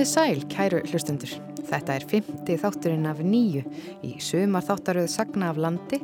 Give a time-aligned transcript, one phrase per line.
[0.00, 1.32] Komiði sæl, kæru hlustundur.
[1.68, 3.60] Þetta er fymti þátturinn af nýju
[4.08, 5.98] í sumar þáttaröð Sagna af landi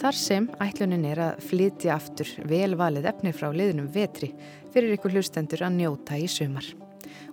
[0.00, 4.30] þar sem ætlunin er að flytja aftur velvalið efni frá liðnum vetri
[4.72, 6.64] fyrir ykkur hlustendur að njóta í sumar.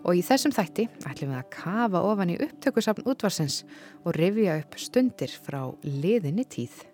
[0.03, 3.61] Og í þessum þætti ætlum við að kafa ofan í upptökusafn útvarsins
[4.03, 6.88] og rifja upp stundir frá liðinni tíð.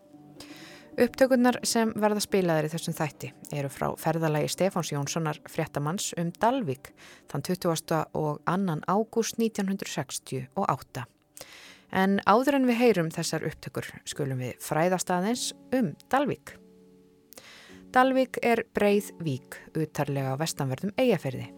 [0.95, 6.93] Upptökurnar sem verða spilaðir í þessum þætti eru frá ferðalagi Stefáns Jónssonar fréttamanns um Dalvik
[7.27, 7.97] þann 20.
[8.15, 8.77] og 2.
[8.87, 11.03] ágúst 1968.
[11.91, 16.55] En áður en við heyrum þessar upptökur skulum við fræðast aðeins um Dalvik.
[17.91, 21.49] Dalvik er breið vík utarlega á vestanverðum eigafyrði.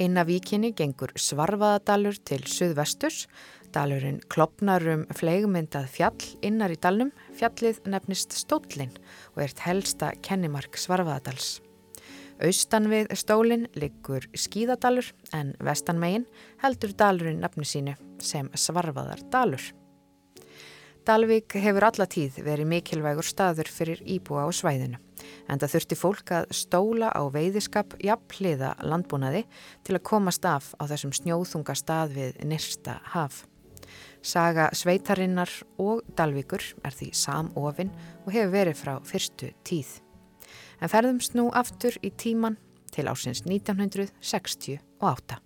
[0.00, 3.26] Inna víkinni gengur Svarfaðadalur til suðvesturs
[3.74, 8.92] Dalurinn klopnar um fleigmyndað fjall innar í dalnum, fjallið nefnist Stóllin
[9.34, 11.60] og ert helsta kennimark Svarfaðadals.
[12.44, 16.26] Austan við stólinn liggur Skíðadalur en vestan megin
[16.60, 19.72] heldur dalurinn nafni sínu sem Svarfaðardalur.
[21.06, 24.98] Dalvik hefur alla tíð verið mikilvægur staður fyrir íbúa á svæðinu
[25.46, 29.44] en það þurfti fólk að stóla á veiðiskap jafnliða landbúnaði
[29.86, 33.44] til að komast af á þessum snjóðunga stað við nyrsta haf.
[34.22, 35.50] Saga Sveitarinnar
[35.82, 37.92] og Dalvíkur er því samofinn
[38.24, 40.00] og hefur verið frá fyrstu tíð.
[40.80, 42.58] En ferðumst nú aftur í tíman
[42.94, 45.38] til ásins 1968.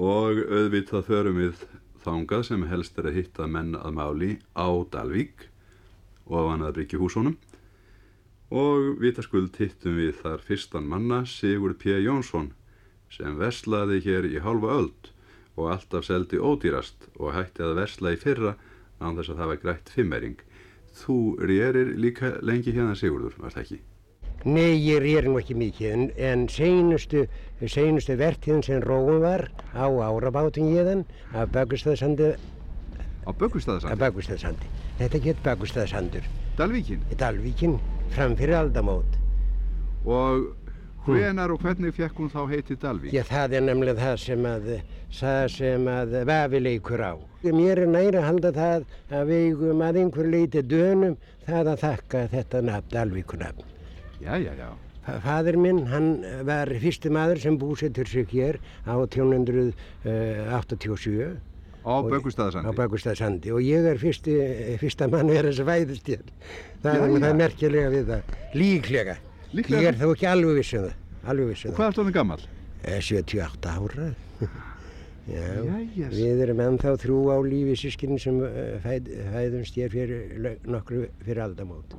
[0.00, 1.64] Og auðvitað förum við
[2.02, 5.48] þangað sem helst er að hitta menn að máli á Dalvík
[6.26, 7.36] og á hann að bryggja húsónum
[8.52, 11.96] og vitaskuld hittum við þar fyrstan manna Sigur P.
[12.04, 12.50] Jónsson
[13.12, 15.11] sem veslaði hér í hálfa öld
[15.56, 18.56] og alltaf seldi ódýrast og hætti að versla í fyrra
[19.02, 20.36] án þess að það var grætt fimmering.
[20.92, 23.80] Þú rérir líka lengi hérna Sigurður, var það ekki?
[24.42, 27.26] Nei, ég réri nú ekki mikið en, en seinustu,
[27.62, 31.04] seinustu vertíðin sem róum var á árabátum ég þann
[31.38, 32.32] af Böggustæðsandi.
[33.22, 33.92] Á Böggustæðsandi?
[33.92, 34.72] Af Böggustæðsandi.
[34.98, 36.26] Þetta gett Böggustæðsandur.
[36.58, 37.04] Dalvíkin?
[37.20, 37.78] Dalvíkin,
[38.16, 39.14] framfyrir aldamót.
[40.04, 40.50] Og
[41.02, 43.10] Hvenar og hvernig fekk hún þá heiti Dalvík?
[43.10, 44.68] Já, það er nefnilega það sem að,
[45.18, 47.18] það sem að vafi leikur á.
[47.42, 51.16] Mér er næri að halda það að við eigum að einhver leiti dönum
[51.48, 53.64] það að þakka þetta nafn, Dalvíkunafn.
[54.22, 54.70] Já, já, já.
[55.24, 59.74] Fadur minn, hann var fyrsti maður sem búsettur sig hér á 1887.
[61.82, 62.70] Á Böggustæðarsandi?
[62.70, 64.38] Á Böggustæðarsandi og ég er fyrsti,
[64.78, 66.22] fyrsta mann verið sem væðist hér.
[66.84, 68.22] Það, það er merkilega við það.
[68.54, 69.18] Líklega.
[69.52, 69.82] Líklega.
[69.82, 70.98] Ég er þó ekki alveg vissum það.
[71.32, 71.72] Alveg vissum það.
[71.72, 72.44] Og hvað er stóðin gammal?
[72.82, 74.12] 78 ára.
[75.30, 75.38] Já,
[75.94, 81.04] já, við erum ennþá þrjú á lífi sískinn sem eh, fæð, fæðumst hér fyrir nokkru
[81.22, 81.94] fyrir aldamót.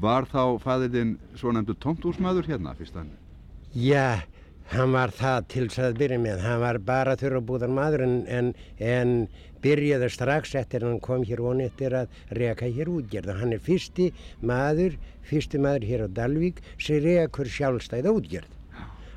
[0.00, 3.10] Var þá fæðirinn svo nefndu tómtúrsmaður hérna fyrst hann?
[3.76, 4.24] Já,
[4.72, 6.44] hann var það til þess að byrja með.
[6.44, 9.14] Hann var bara þurrabúðan maður en, en, en
[9.64, 13.34] byrjaði strax eftir hann kom hér voni eftir að reka hér útgerð.
[13.40, 14.10] Hann er fyrsti
[14.40, 14.96] maður,
[15.28, 18.50] fyrsti maður hér á Dalvík sem rekur sjálfstæða útgerð.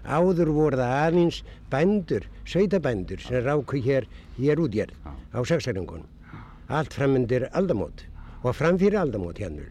[0.07, 1.41] Áður voru það aðeins
[1.71, 4.95] bændur, sveitabændur sem ráku hér, hér útgerð
[5.35, 6.07] á sexaringunum.
[6.67, 8.05] Allt framöndir aldamót
[8.43, 9.67] og framfyrir aldamót hérnur.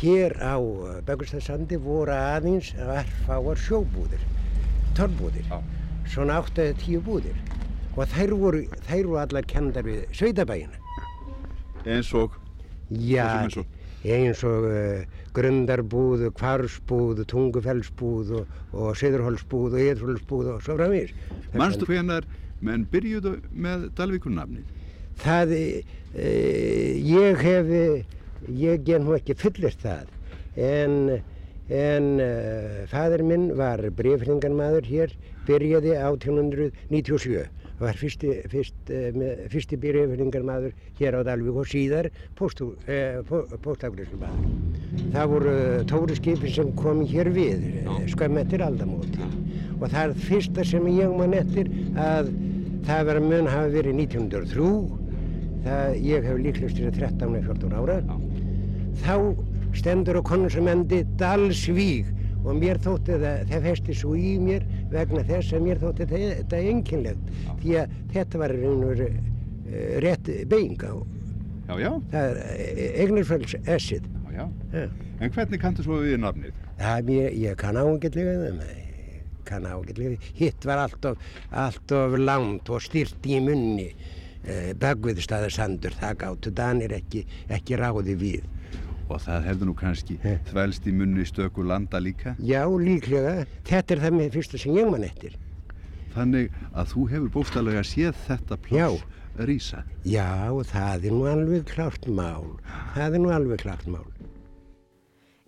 [0.00, 0.58] Hér á
[1.06, 4.22] Begurstaðsandi voru aðeins erfáar sjóbúðir,
[4.98, 5.48] torrbúðir,
[6.10, 7.38] svona 8-10 búðir
[7.92, 10.78] og þær voru, þær voru allar kendar við sveitabæina.
[11.84, 12.36] Eins og?
[12.92, 13.66] Já, eins og,
[14.04, 21.12] eins og uh, Grundarbúð, Kvarsbúð, Tungufellsbúð og, og Seðurholsbúð og Eðrholsbúð og svo framvís.
[21.56, 22.28] Manstu hvenar
[22.62, 24.64] menn byrjuðu með Dalvíkunnafni?
[25.22, 26.28] Það, e,
[27.06, 27.72] ég hef,
[28.48, 30.08] ég gen nú ekki fullist það
[30.56, 31.22] en,
[31.72, 32.30] en e,
[32.92, 35.16] fadur minn var breyfringarmadur hér,
[35.48, 37.48] byrjaði 1897
[37.82, 39.12] var fyrsti, fyrst, eh,
[39.50, 42.06] fyrsti byrjafyrningarmadur hér á Dalvík og síðar.
[42.86, 43.22] Eh,
[45.12, 49.18] það voru tóri skipin sem kom hér við, eh, skömm eftir aldamóti.
[49.80, 51.66] Og það er fyrsta sem ég man eftir
[51.96, 52.32] að
[52.86, 54.90] það verið mun hafi verið 1903,
[55.64, 58.02] það, ég hef líklegst til 13-14 ára.
[59.02, 62.10] Þá stendur á konsumendi Dalsvík.
[62.42, 66.62] Og mér þótti það, það festi svo í mér vegna þess að mér þótti þetta
[66.72, 67.28] enginlegt
[67.62, 69.18] því að þetta var einhver uh,
[70.02, 70.94] rétt being á.
[71.68, 71.92] Já, já.
[72.10, 74.46] það er eh, eignarfæls essið já,
[75.22, 76.56] En hvernig kanntu svo við nafnið?
[76.80, 78.72] Það, ég, ég kann ágætlega það
[79.46, 85.96] kann ágætlega hitt var allt of, allt of langt og styrt í munni uh, Böggviðstæðarsandur
[86.00, 88.50] það gáttu Danir ekki, ekki ráði við
[89.12, 90.18] og það hefði nú kannski
[90.50, 92.36] þvælst í munni stöku landa líka?
[92.40, 93.46] Já, líklega.
[93.68, 95.38] Þetta er það með fyrsta sem ég mann eftir.
[96.12, 99.04] Þannig að þú hefur bóstalega séð þetta pláss
[99.38, 99.84] rýsa.
[100.04, 102.58] Já, það er nú alveg klart mál.
[102.96, 104.04] Það er nú alveg klart mál.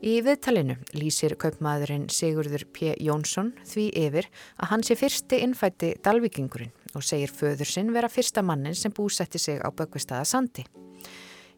[0.04, 2.92] Í viðtalinu lýsir kaupmaðurinn Sigurður P.
[3.00, 4.26] Jónsson því yfir
[4.60, 9.40] að hann sé fyrsti innfætti dalvíkingurinn og segir föður sinn vera fyrsta mannin sem búsetti
[9.40, 10.66] sig á Böggvistaða Sandi.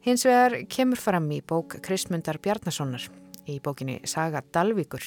[0.06, 3.08] Hins vegar kemur fram í bók Krismundar Bjarnasonar
[3.50, 5.02] í bókinni Saga Dalvíkur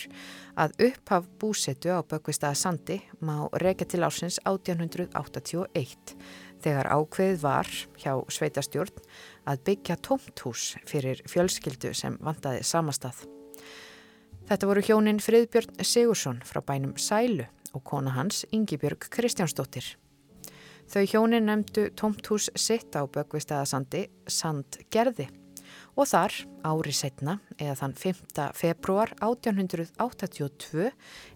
[0.59, 6.11] að upphaf búsetu á Böggvistaða Sandi má reyka til ásins 1881
[6.59, 7.71] þegar ákveðið var
[8.03, 8.99] hjá sveitastjórn
[9.47, 13.23] að byggja tómthús fyrir fjölskyldu sem vantaði samastað.
[14.51, 19.93] Þetta voru hjónin Friðbjörn Sigursson frá bænum Sælu og kona hans Yngibjörg Kristjánsdóttir.
[20.89, 25.27] Þau hjónin nefndu tómthús sitt á Böggvistaðasandi Sandgerði
[25.93, 26.33] og þar
[26.65, 28.47] ári setna eða þann 5.
[28.57, 30.87] februar 1882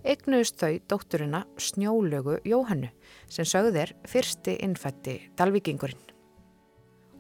[0.02, 2.90] eignuðust þau dótturina Snjólögu Jóhannu
[3.30, 6.02] sem sögðir fyrsti innfætti Dalvíkingurinn.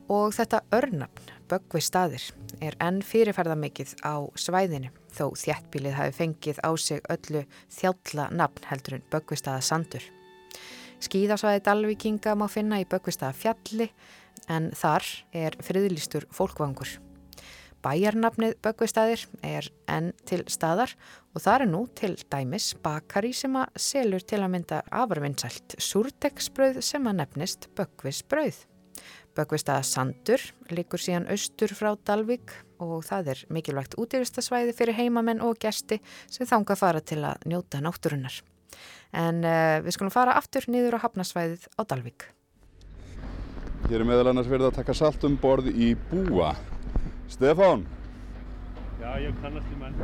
[0.10, 2.26] Og þetta örnafn, Böggvi staðir,
[2.66, 7.46] er enn fyrirferðamikið á svæðinu þó þjættbílið hafi fengið á sig öllu
[7.78, 10.10] þjálla nafn heldur en Böggvi staða sandur.
[11.04, 13.90] Skíðasvæði Dalvíkinga má finna í Böggvi staða fjalli
[14.52, 17.00] en þar er friðlistur fólkvangur.
[17.84, 20.94] Bæjarnafnið Böggvistæðir er enn til staðar
[21.36, 26.80] og það er nú til dæmis bakari sem að selur til að mynda afarvinnsælt súrdegsbröð
[26.80, 28.62] sem að nefnist Böggvisbröð.
[29.36, 35.60] Böggvistæða Sandur likur síðan austur frá Dalvik og það er mikilvægt útífistasvæði fyrir heimamenn og
[35.60, 36.00] gesti
[36.32, 38.40] sem þánga fara til að njóta náttúrunnar.
[39.14, 42.28] En uh, við skulum fara aftur niður á hafnasvæðið á Dalvik.
[43.90, 46.54] Hér er meðal annars verið að taka salt um borð í búa
[47.30, 47.84] Stefán?
[49.02, 49.98] Já, ég kannast í menn.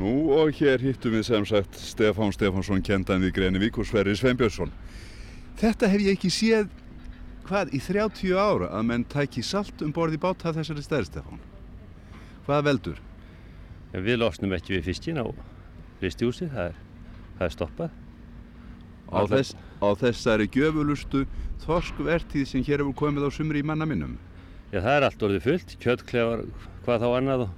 [0.00, 4.72] Nú og hér hittum við sem sagt Stefán Stefánsson kendan við Greinivík og Sverri Sveinbjörnsson.
[5.60, 6.70] Þetta hef ég ekki séð,
[7.46, 11.42] hvað, í 30 ára að menn tæki salt um borði bát af þessari stæði, Stefán.
[12.48, 13.02] Hvað veldur?
[13.92, 15.28] Ja, við losnum ekki við fiskin á
[16.00, 16.80] fristjúsi, það,
[17.38, 18.01] það er stoppað.
[19.12, 19.54] Á, þess,
[19.84, 21.26] á þessari gjöfulustu
[21.66, 24.16] þorskvertíð sem hér hefur komið á sumri í manna minnum.
[24.72, 26.44] Já, það er allt orðið fullt, kjöttklefar,
[26.86, 27.50] hvað þá annað og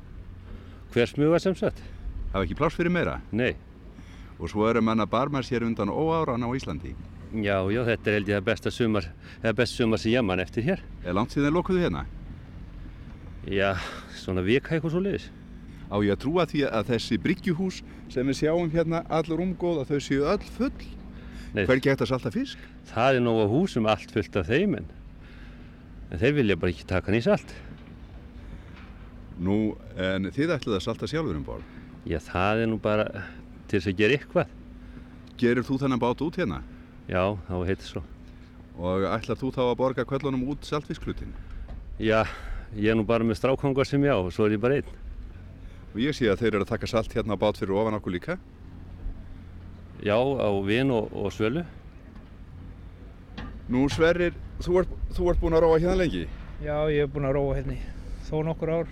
[0.94, 1.78] hver smuga sem sagt.
[2.32, 3.20] Það var ekki pláss fyrir meira?
[3.30, 3.54] Nei.
[4.40, 6.96] Og svo eru manna barmar sér undan óáran á Íslandi?
[7.34, 9.06] Já, já, þetta er held ég það besta sumar,
[9.42, 10.82] eða best sumar sem ég mann eftir hér.
[11.06, 12.04] Er langt síðan lokuðu hérna?
[13.46, 13.74] Já,
[14.18, 15.30] svona vika eitthvað svo leiðis.
[15.86, 17.80] Á ég að trúa því að þessi bryggjuhús
[18.10, 20.86] sem við sjáum hérna allur umgóð að þau séu öll full?
[21.54, 21.64] Nei.
[21.68, 22.58] Hver geta salta fisk?
[22.90, 24.88] Það er nóga húsum allt fullt af þeim en
[26.14, 27.54] en þeir vilja bara ekki taka hann í salt.
[29.42, 31.70] Nú, en þið ætlaði að salta sjálfur um borð?
[32.06, 33.06] Já, það er nú bara
[33.66, 34.52] til þess að gera eitthvað.
[35.40, 36.60] Gerir þú þennan bát út hérna?
[37.10, 38.04] Já, þá heitir svo.
[38.78, 41.34] Og ætlað þú þá að borga kvöllunum út saltfisklutin?
[41.98, 42.22] Já,
[42.74, 45.02] ég er nú bara með strákongar sem já og svo er ég bara einn.
[45.94, 48.14] Og ég sé að þeir eru að taka salt hérna á bát fyrir ofan okkur
[48.14, 48.38] líka?
[50.04, 51.62] Já, á vin og, og svölu.
[53.72, 56.26] Nú Sverrir, þú ert, þú ert búinn að róa hérna lengi?
[56.60, 57.76] Já, ég hef búinn að róa hérna
[58.26, 58.90] þó nokkur ár.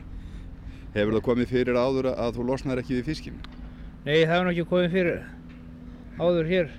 [0.95, 3.43] Hefur það komið fyrir áður að þú losnar ekki við fiskinn?
[4.07, 5.21] Nei, það hefur náttúrulega komið fyrir
[6.17, 6.73] áður hér.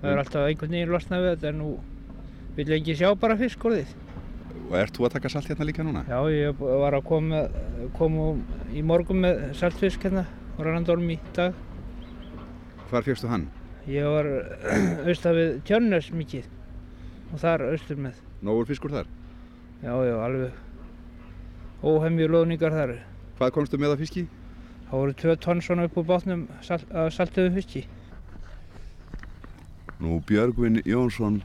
[0.00, 1.70] Það er alltaf einhvern veginn losnað við þetta en nú
[2.56, 3.94] vil ég ekki sjá bara fisk orðið.
[4.66, 6.02] Og ert þú að taka salt hérna líka núna?
[6.10, 7.44] Já, ég var að koma,
[7.94, 8.32] koma
[8.74, 11.54] í morgun með saltfisk hérna á Rannandorm í dag.
[12.90, 13.48] Hvar fyrstu hann?
[13.90, 14.26] Ég var
[15.02, 16.46] auðvitað við Tjörnnes mikið
[17.32, 18.18] og þar austur með.
[18.46, 19.08] Nógur fiskur þar?
[19.82, 20.62] Já, já, alveg.
[21.86, 22.94] Óhemju loðningar þar.
[23.38, 24.24] Hvað komstu með að fiski?
[24.86, 26.78] Það voru tvö tonn svona upp úr bátnum sal
[27.12, 27.82] saltöðu fiski.
[30.02, 31.40] Nú Björgvin Jónsson,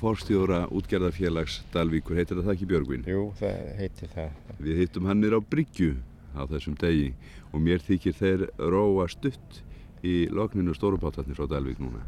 [0.00, 3.04] fórstjóra útgerðarfélags Dalvíkur, heitir það ekki Björgvin?
[3.08, 4.38] Jú, það heitir það.
[4.64, 5.92] Við hittum hannir á Bryggju
[6.34, 7.10] á þessum degi
[7.52, 9.60] og mér þykir þeir róa stutt
[10.04, 12.02] í logninu stórubátarnir frá Dalvík núna.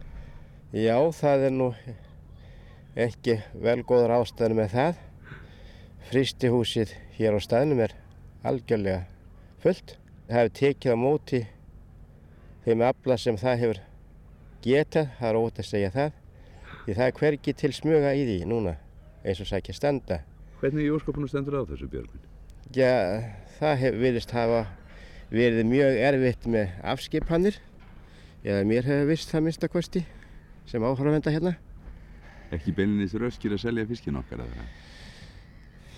[0.77, 1.71] Já, það er nú
[2.97, 5.03] ekki vel góður ástæðan með það.
[6.11, 7.97] Fristihúsið hér á staðnum er
[8.47, 9.07] algjörlega
[9.63, 9.97] fullt.
[10.29, 11.43] Það hefur tekið á móti
[12.67, 13.83] þeim afla sem það hefur
[14.67, 16.17] getað, það er ótt að segja það.
[16.87, 18.77] Því það er hvergi til smuga í því núna,
[19.25, 20.21] eins og sækja standa.
[20.61, 22.27] Hvernig í óskopunum stendur á þessu Björgvin?
[22.75, 23.23] Já,
[23.59, 24.61] það hefur viðist hafa
[25.31, 27.59] verið mjög erfitt með afskipanir.
[28.47, 30.05] Eða mér hefur vist það minnstakosti
[30.71, 31.57] sem áhörfenda hérna
[32.55, 34.67] ekki beilinins röskir að selja fiskin okkar eða?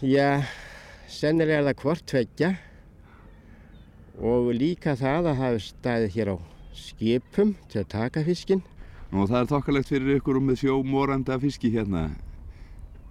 [0.01, 0.31] Já,
[1.11, 2.55] sennilega er það hvort tveggja
[4.19, 6.37] og líka það að hafa staðið hér á
[6.79, 8.65] skipum til að taka fiskin
[9.09, 12.11] Nú það er þokkalegt fyrir ykkur um með sjómoranda fiski hérna,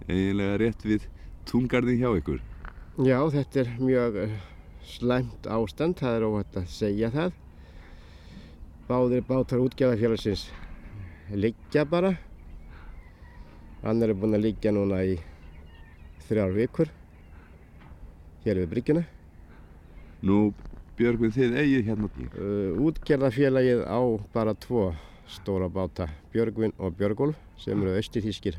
[0.06, 1.08] eiginlega rétt við
[1.48, 2.38] tungarðin hjá ykkur.
[3.02, 4.36] Já, þetta er mjög eh,
[4.86, 7.34] slæmt ástand, það er óhætt að segja það.
[8.88, 10.46] Báðir bátar útgjafafélagsins
[11.28, 12.14] liggja bara.
[13.84, 15.18] Annar er búinn að liggja núna í
[16.24, 16.88] þrjár vikur
[18.46, 19.02] hér við bryggjuna.
[20.24, 20.38] Nú,
[20.96, 22.10] Björgvin, þið eigið hérna.
[22.32, 24.00] Uh, útgerðafélagið á
[24.32, 24.86] bara tvo
[25.28, 28.56] stóra báta, Björgvin og Björgólf, sem eru austurþískir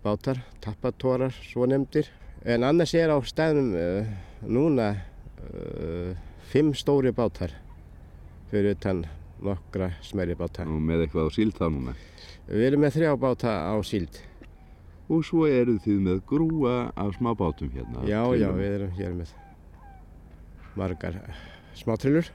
[0.00, 2.08] bátar, tappatórar, svo nefndir.
[2.48, 4.12] En annars er á stæðnum uh,
[4.48, 6.16] núna uh,
[6.48, 7.52] fimm stóri bátar
[8.50, 9.04] fyrir utan
[9.44, 10.64] nokkra smæri báta.
[10.66, 11.94] Nú, með eitthvað á síld þá núna.
[12.48, 14.20] Við erum með þrjá báta á síld.
[15.08, 18.02] Og svo eruð þið með grúa af smábátum hérna.
[18.04, 18.40] Já, trillum.
[18.42, 19.32] já, við erum hér með
[20.76, 21.20] margar
[21.78, 22.28] smátrillur.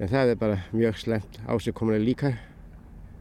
[0.00, 2.32] En það er bara mjög slemt ásikomulega líka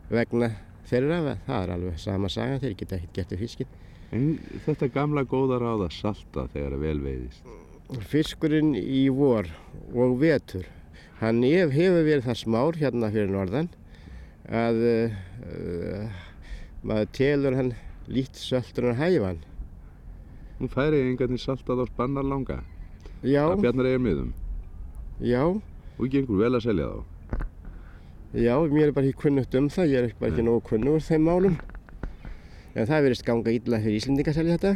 [0.09, 0.51] vegna
[0.89, 1.37] þeirra.
[1.45, 3.79] Það er alveg sama saga, þeir geta ekkert gert við fiskinn.
[4.11, 4.25] En
[4.65, 7.51] þetta gamla góða ráð að salta þegar að vel veiðist.
[8.11, 9.47] Fiskurinn í vor
[9.93, 10.65] og vetur,
[11.21, 13.69] hann hef, hefur verið það smár hérna fyrir norðan
[14.51, 16.19] að uh,
[16.83, 17.73] maður telur hann
[18.11, 19.39] lít söldur en hæfan.
[20.61, 22.59] Nú færi engarnir saltað á spannar langa.
[23.21, 24.31] Já, Að bjarnar eigin miðum.
[25.21, 25.43] já,
[26.01, 27.45] Og gengur vel að selja þá.
[28.33, 31.25] já, mér er bara ekki kunnugt um það, ég er bara ekki nógu kunnugur þeim
[31.27, 31.57] málum.
[32.73, 34.73] En það verðist ganga illa fyrir Íslendinga að selja þetta.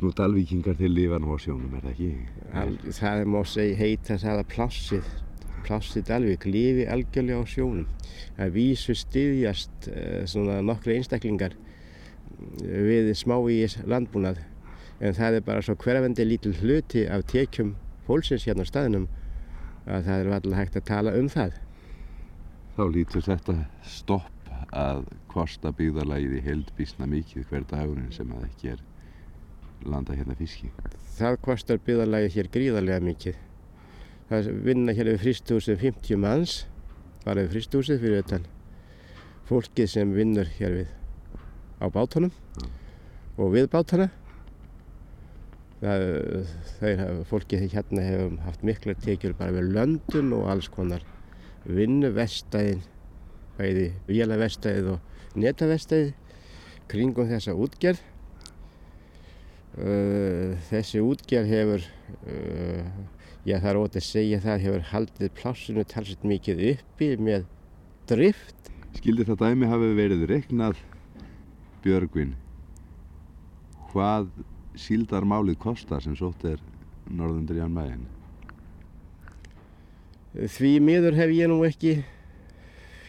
[0.00, 2.10] Nú dalvíkingar til lifan á sjónum, er það ekki?
[2.54, 5.10] Al, það má segja heita það að plássið,
[5.66, 7.86] plássið Dalvík lifi algjörlega á sjónum.
[8.36, 9.90] Það vísu styðjast
[10.30, 14.42] svona nokkru einstaklingar eh, við smávís landbúnað
[15.00, 17.74] en það er bara svo hverfandi lítil hluti af tekjum
[18.08, 19.08] fólksins hérna á staðinum
[19.86, 21.56] að það er allir hægt að tala um það.
[22.76, 28.46] Þá lítur þetta stopp að kosta byggðarlægið í held bísna mikið hver dagurinn sem að
[28.48, 28.82] ekki er
[29.86, 30.70] landa hérna fiski.
[31.16, 33.38] Það kostar byggðarlagi hér gríðarlega mikið.
[34.30, 36.52] Það vinna hér við fristúsið 50 manns,
[37.24, 38.38] bara við fristúsið fyrir þetta
[39.50, 40.92] fólkið sem vinnur hér við
[41.82, 42.30] á bátunum
[43.40, 44.06] og við bátana.
[45.80, 46.02] Það,
[46.78, 51.02] þeir, hafa- fólkið hérna hefur haft miklar tekjur bara við löndun og alls konar
[51.64, 52.82] vinnuvestæðin,
[53.58, 56.12] bæði vélavestæðið og netavestæðið
[56.90, 58.02] kringum þessa útgerð.
[59.80, 61.84] Uh, þessi útgerð hefur,
[63.48, 67.48] já það er ótt að segja það, hefur haldið plássinu talsett mikið uppi með
[68.10, 68.70] drift.
[68.98, 70.80] Skildi það dæmi hafi verið reiknað
[71.84, 72.34] Björgvin
[73.90, 74.28] hvað
[74.78, 76.60] síldarmálið kostar sem sótt er
[77.10, 78.06] norðundur Jan Mægin?
[80.30, 81.96] Því miður hef ég nú ekki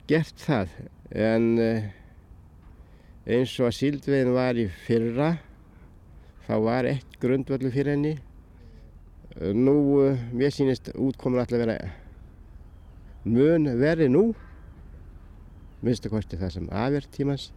[0.09, 0.71] gert það
[1.13, 1.83] en uh,
[3.29, 5.35] eins og að síldvegin var í fyrra
[6.47, 8.15] þá var eitt grundvöldu fyrir henni.
[9.39, 11.77] Uh, Nú, uh, mér sýnist útkomur alltaf vera
[13.23, 14.31] mun verri nú,
[15.85, 17.51] minnst að kosti það sem afir tímans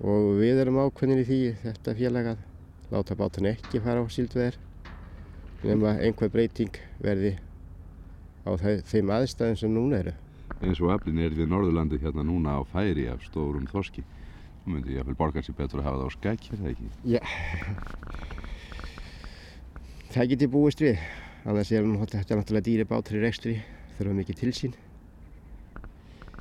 [0.00, 2.44] og við erum ákveðin í því þetta félag að
[2.92, 4.58] láta bátan ekki fara á síldvegar
[5.64, 7.34] nema einhver breyting verði
[8.44, 10.14] á þeim aðstæðum sem núna eru.
[10.60, 14.04] Eins og aflinn er við Norðurlandi hérna núna á færi af stórum þorski.
[14.64, 16.88] Þú myndi ég að borga sér betur að hafa það á skæk, er það ekki?
[17.14, 17.20] Já,
[20.14, 20.98] það get ég búist við.
[21.48, 23.56] Annars er nú- þetta náttúrulega dýri bátur í rekstri,
[23.98, 24.74] þurfa mikið til sín.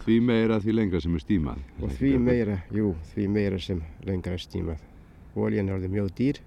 [0.04, 1.58] Því meira því lengra sem er stímað.
[1.58, 4.80] er Og það því meira, jú, því meira sem lengra er stímað.
[5.36, 6.38] Oljan er orðið mjög dýr.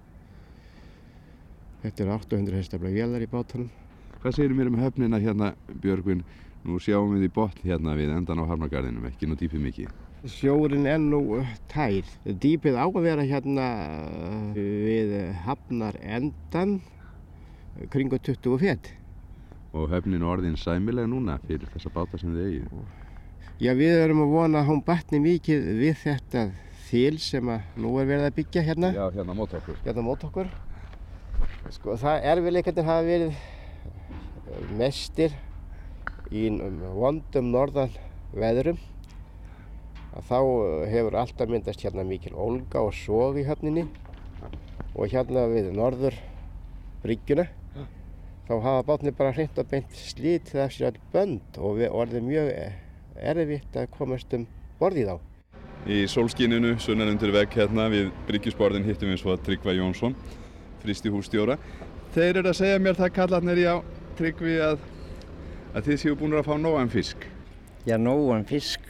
[1.83, 3.69] Þetta eru 800 hestafla vélar í bátunum.
[4.21, 6.23] Hvað segir mér um höfnina hérna, Björgvin?
[6.63, 9.87] Nú sjáum við í botn hérna við endan á Harmargarðinum, ekki nú dýpið mikið.
[10.23, 12.03] Sjórin er nú uh, tær.
[12.25, 13.65] Dýpið á að vera hérna
[14.07, 16.81] uh, við hafnar endan
[17.93, 18.91] kringu 20 fett.
[19.73, 22.83] Og höfnin orðin sæmilega núna fyrir þessa báta sem þið eigið.
[23.63, 26.43] Já, við erum að vona að hún batni mikið við þetta
[26.89, 29.79] þil sem að nú er verið að byggja hérna, Já, hérna mót okkur.
[29.85, 30.49] hérna mót okkur.
[31.73, 35.33] Sko, það erfiðleikarnir hafa verið eh, mestir
[36.33, 36.49] í
[36.97, 37.95] vondum norðan
[38.33, 38.77] veðrum.
[40.13, 43.87] Að þá eh, hefur alltaf myndast hérna mikil ólga og sog í höfninni
[44.93, 46.17] og hérna við norður
[47.01, 47.47] bryggjuna
[48.47, 52.25] þá hafa bátnir bara hreint og beint slítið af sér all bönd og við orðið
[52.27, 52.75] mjög eh,
[53.31, 54.45] erfitt að komast um
[54.81, 55.17] borðið á.
[55.83, 60.15] Í sólskininu, sunnan undir vegg hérna við Bryggjusborðin hittum við svo Tryggva Jónsson,
[60.83, 61.57] fristi hússtjóra.
[62.15, 63.73] Þeir eru að segja mér það kallarnir já,
[64.19, 64.85] Tryggvi, að,
[65.73, 67.27] að þið séu búin að fá nógan fisk.
[67.83, 68.85] Já, nógan fisk.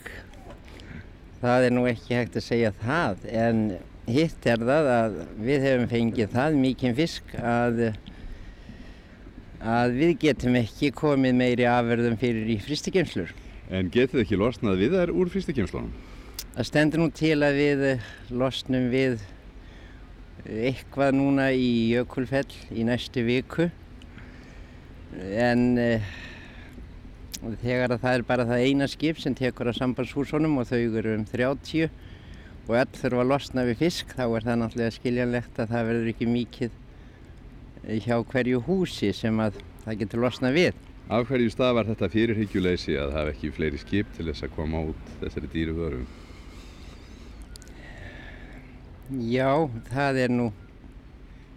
[1.42, 3.64] Það er nú ekki hægt að segja það en
[4.08, 7.82] hitt er það að við hefum fengið það mikinn fisk að,
[9.64, 13.32] að við getum ekki komið meiri afverðum fyrir í fristikemslur.
[13.72, 15.94] En getið þið ekki losnað við þær úr fyrstikemslunum?
[16.54, 17.86] Það stendur nú til að við
[18.36, 19.24] losnum við
[20.44, 23.70] eitthvað núna í Jökulfell í næstu viku
[25.14, 26.14] en uh,
[27.62, 31.26] þegar það er bara það eina skip sem tekur á sambandshúsunum og þau eru um
[31.30, 31.88] 30
[32.68, 36.12] og öll þurfa að losna við fisk þá er það náttúrulega skiljanlegt að það verður
[36.14, 36.80] ekki mikið
[37.84, 40.76] hjá hverju húsi sem að það getur losna við.
[41.12, 44.84] Af hverju stað var þetta fyrirhyggjuleysi að hafa ekki fleiri skip til þess að koma
[44.92, 46.06] út þessari dýru vörum?
[49.28, 49.50] Já,
[49.92, 50.52] það er nú...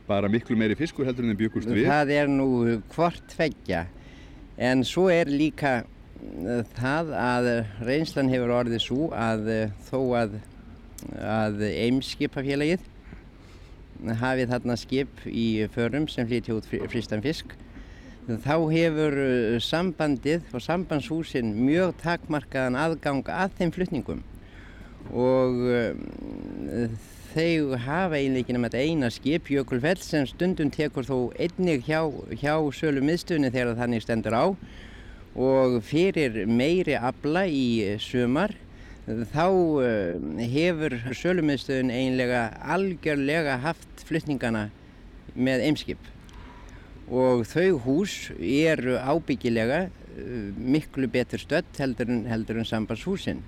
[0.07, 1.87] Bara miklu meiri fiskur heldur en þið byggust við?
[1.91, 2.49] Það er nú
[2.95, 3.87] hvort veggja.
[4.57, 7.49] En svo er líka uh, það að
[7.87, 10.37] reynslan hefur orðið svo að uh, þó að,
[11.23, 12.87] að Eimskipafélagið
[14.21, 17.57] hafi þarna skip í förum sem flytja út fristan fisk.
[18.27, 24.25] Þá hefur uh, sambandið og sambandshúsin mjög takmarkaðan aðgang að þeim flutningum.
[25.15, 25.61] Og
[27.37, 32.01] þau hafa eiginlega ekki nema þetta eina skip, Jökulfell, sem stundum tekur þó einnig hjá,
[32.33, 34.45] hjá sölu miðstöðunni þegar þannig stendur á.
[35.37, 38.57] Og fyrir meiri abla í sumar
[39.07, 39.47] þá
[39.87, 42.43] eh, hefur sölumiðstöðun eiginlega
[42.75, 44.69] algjörlega haft flytningana
[45.35, 46.09] með eimskip.
[47.07, 53.45] Og þau hús eru ábyggilega eh, miklu betur stödd heldur en, heldur en sambandshúsin.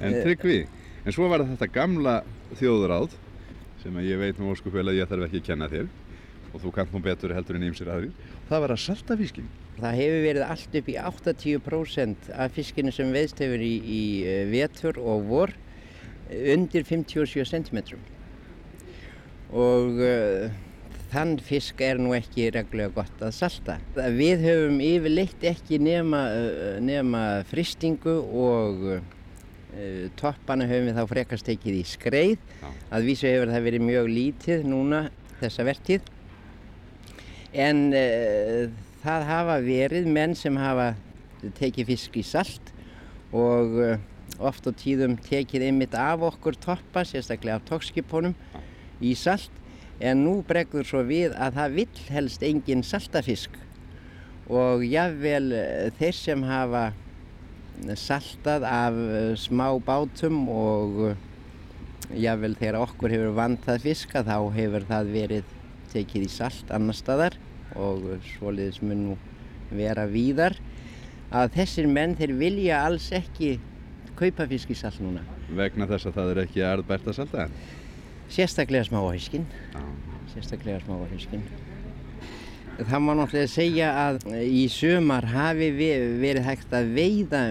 [0.00, 0.64] En tryggvi,
[1.04, 2.16] en svo var þetta gamla
[2.56, 3.12] þjóðuráð
[3.84, 5.90] sem ég veit nú óskupvel að ég þarf ekki að kenna þér
[6.54, 8.10] og þú kannt nú betur heldur en ýmsir aðri
[8.48, 13.10] það var að salta fiskin Það hefur verið allt upp í 80% af fiskinu sem
[13.14, 15.54] veðst hefur í, í eh, vetur og vor
[16.30, 17.80] undir 57 cm
[19.54, 20.46] og uh,
[21.12, 23.76] þann fisk er nú ekki reglulega gott að salta.
[23.94, 26.24] Við höfum yfirleitt ekki nema,
[26.82, 29.04] nema fristingu og uh,
[29.74, 32.68] Eh, toppana höfum við þá frekast tekið í skreið Já.
[32.94, 35.00] að vísu hefur það verið mjög lítið núna
[35.40, 36.04] þessa vertíð
[37.64, 38.68] en uh,
[39.04, 40.94] það hafa verið menn sem hafa
[41.58, 42.72] tekið fisk í salt
[43.34, 43.98] og uh,
[44.40, 48.34] oft á tíðum tekið einmitt af okkur toppa, sérstaklega af tókskipunum
[49.04, 49.52] í salt.
[50.02, 53.52] En nú bregður svo við að það vill helst engin saltafisk.
[54.50, 55.52] Og jável
[56.00, 56.88] þeir sem hafa
[57.98, 61.16] saltað af eh, smá bátum og eh,
[62.24, 65.56] jável þegar okkur hefur vantað fiska þá hefur það verið
[65.94, 67.38] tekið í salt annar staðar
[67.74, 69.16] og svoliðis mun nú
[69.74, 70.56] vera víðar
[71.34, 73.56] að þessir menn þeir vilja alls ekki
[74.18, 75.24] kaupa fisk í salt núna.
[75.50, 77.48] Vegna þess að það er ekki aðbært að salta?
[78.30, 79.46] Sérstaklega smáhauskinn.
[80.32, 81.42] Sérstaklega smáhauskinn.
[82.74, 85.68] Það má náttúrulega segja að í sömar hafi
[86.18, 87.42] verið hægt að veiða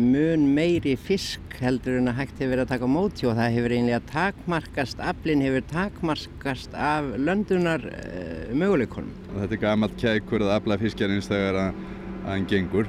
[0.00, 3.74] mun meiri fisk heldur en að hægt hefur verið að taka móti og það hefur
[3.76, 9.10] einlega takmarkast, aflinn hefur takmarkast af löndunar uh, möguleikonum.
[9.34, 11.82] Þetta er gammalt kækur að afla fiskjarins þegar að
[12.24, 12.88] hann gengur?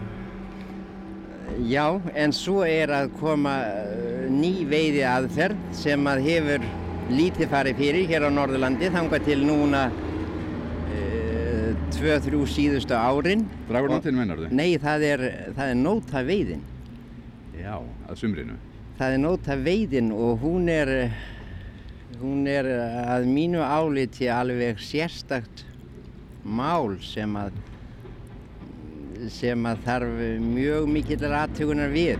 [1.67, 6.69] Já, en svo er að koma uh, ný veiði aðferð sem að hefur
[7.11, 9.89] lítið farið fyrir hér á Norðurlandi þangað til núna
[12.01, 13.45] tvö, þrjú síðustu árin.
[13.69, 14.53] Dragurnóttin mennar þau?
[14.57, 15.23] Nei, það er,
[15.57, 16.63] það er nóta veiðin.
[17.59, 17.75] Já,
[18.09, 18.57] að sumrinu?
[18.97, 20.91] Það er nóta veiðin og hún er,
[22.21, 22.69] hún er
[23.17, 25.65] að mínu áliti alveg sérstakt
[26.41, 27.57] mál sem að,
[29.29, 32.17] sem að þarf mjög mikillar aðtökunar við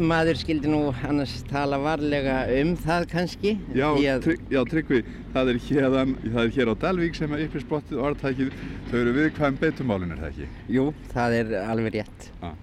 [0.00, 3.52] maður skildi nú annars tala varlega um það kannski.
[3.76, 3.88] Já,
[4.24, 5.00] trygg, já Tryggvi,
[5.34, 8.54] það er, hérðan, það er hér á Dalvík sem er uppinsblottið orðtækið.
[8.88, 10.48] Þau eru viðkvæm beitumálun, er það ekki?
[10.76, 12.28] Jú, það er alveg rétt.
[12.40, 12.56] Ah.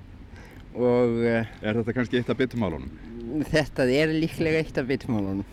[0.74, 2.90] Og, uh, er þetta kannski eitt af beitumálunum?
[3.50, 5.46] Þetta er líklega eitt af beitumálunum.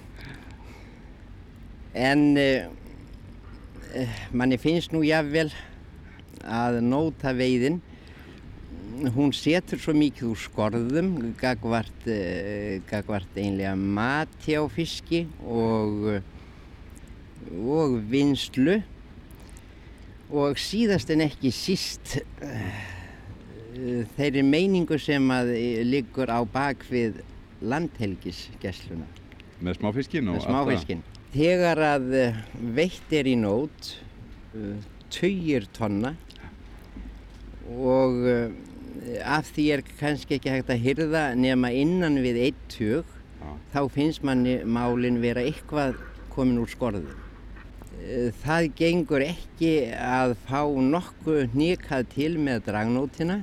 [1.97, 5.51] En uh, manni finnst nú jáfnvel
[6.47, 7.83] að nóta veiðin
[9.17, 16.23] hún setur svo mikið úr skorðum gagvart, uh, gagvart einlega mati á fiski og,
[17.53, 18.79] og vinslu
[20.33, 22.85] og síðast en ekki síst uh,
[24.17, 25.53] þeirri meiningu sem að
[25.85, 27.21] liggur á bakvið
[27.61, 29.07] landhelgisgessluna.
[29.61, 30.49] Með smáfiskin og alltaf?
[30.49, 31.05] Með smáfiskin.
[31.37, 32.07] Þegar að
[32.77, 33.91] veitt er í nót,
[35.13, 36.15] töyir tonna
[37.67, 38.23] og
[39.25, 43.17] af því er kannski ekki hægt að hyrða nema innan við eitt tjög
[43.75, 45.99] þá finnst manni málinn vera eitthvað
[46.33, 47.09] komin úr skorðum.
[48.03, 53.41] Eh, Það gengur ekki að fá nokkuð nýkað til með dragnótina,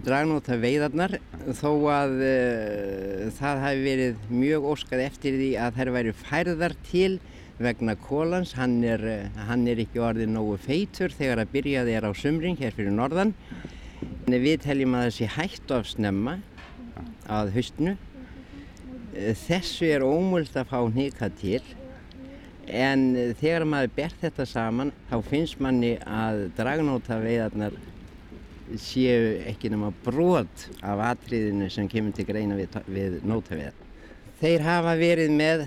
[0.00, 1.18] dragnóta veiðarnar,
[1.58, 7.10] þó að uh, það hafi verið mjög óskað eftir því að þær væri færðar til
[7.60, 8.54] vegna kólans.
[8.56, 12.56] Hann er, uh, hann er ekki orðið nógu feitur þegar að byrjaði er á sumring
[12.62, 13.34] hér fyrir norðan.
[14.30, 16.38] Við teljum að það sé hægt of snemma
[17.30, 17.96] að haustinu.
[19.14, 21.62] Eh, Þessu er ómöld að fá nýkað til
[22.70, 27.74] en þegar maður ber þetta saman þá finnst manni að dragnóta veiðarnar
[28.78, 33.74] séu ekki nema brot af atriðinu sem kemur til greina við, við nótaveiðar.
[34.40, 35.64] Þeir hafa verið með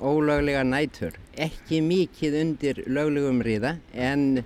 [0.00, 4.42] ólöglega nætur, ekki mikið undir löglegum riða en,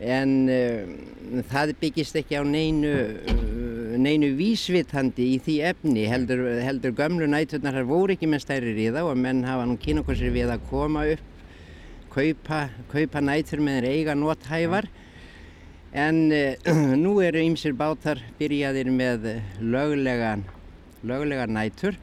[0.00, 6.94] en uh, það byggist ekki á neinu, uh, neinu vísvitandi í því efni heldur, heldur
[6.96, 10.64] gömlu næturnar þar voru ekki með stærri riða og menn hafa nú sér við að
[10.70, 11.26] koma upp
[12.10, 14.88] kaupa, kaupa nætur með eiga nóthæfar
[15.92, 20.46] en uh, nú eru ýmsir bátar byrjaðir með löglegan,
[21.04, 22.00] löglegan nætur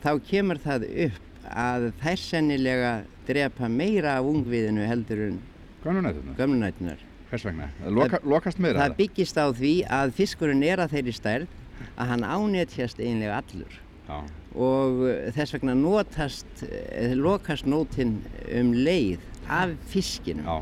[0.00, 2.92] þá kemur það upp að þær sennilega
[3.28, 5.42] drepa meira af ungviðinu heldur en
[5.84, 6.36] Gömlunætunar?
[6.38, 7.00] gömlunætunar.
[7.34, 7.66] Hvers vegna?
[7.90, 8.84] Loka, lokast meira?
[8.84, 11.56] Það byggist á því að fiskurinn er að þeirri stærð
[11.98, 14.18] að hann ánetjast einlega allur Já.
[14.54, 18.20] og uh, þess vegna notast, eh, lokast nótin
[18.54, 20.60] um leið af fiskinum Já.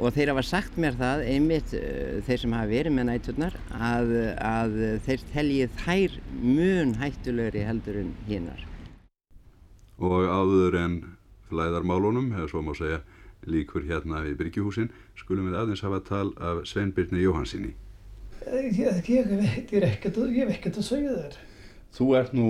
[0.00, 4.12] og þeir hafa sagt mér það einmitt uh, þeir sem hafa verið með næturnar að,
[4.50, 8.66] að þeir teljið þær mun hættulegri heldur en hinnar.
[10.00, 11.00] og áður en
[11.52, 13.04] flæðarmálunum, eða svo má segja
[13.46, 17.74] líkur hérna við Bryggjuhúsin, skulum við aðeins hafa tal af Sveinbyrni Jóhansinni.
[18.46, 21.38] Ég, ég, veit, ég, er ekkert, að- ég hef ekkert að segja þér.
[21.96, 22.46] Þú ert nú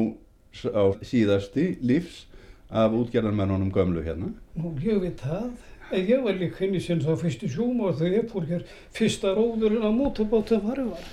[0.71, 2.27] á síðasti lífs
[2.71, 4.33] af útgerðarmennunum gömlu hérna.
[4.57, 5.51] Nú, ég veit það.
[5.91, 8.63] En ég var líka henni sem þá fyrstu sjúma og þegar ég fór hér
[8.95, 11.09] fyrsta róðurinn á mótorbátum farið var.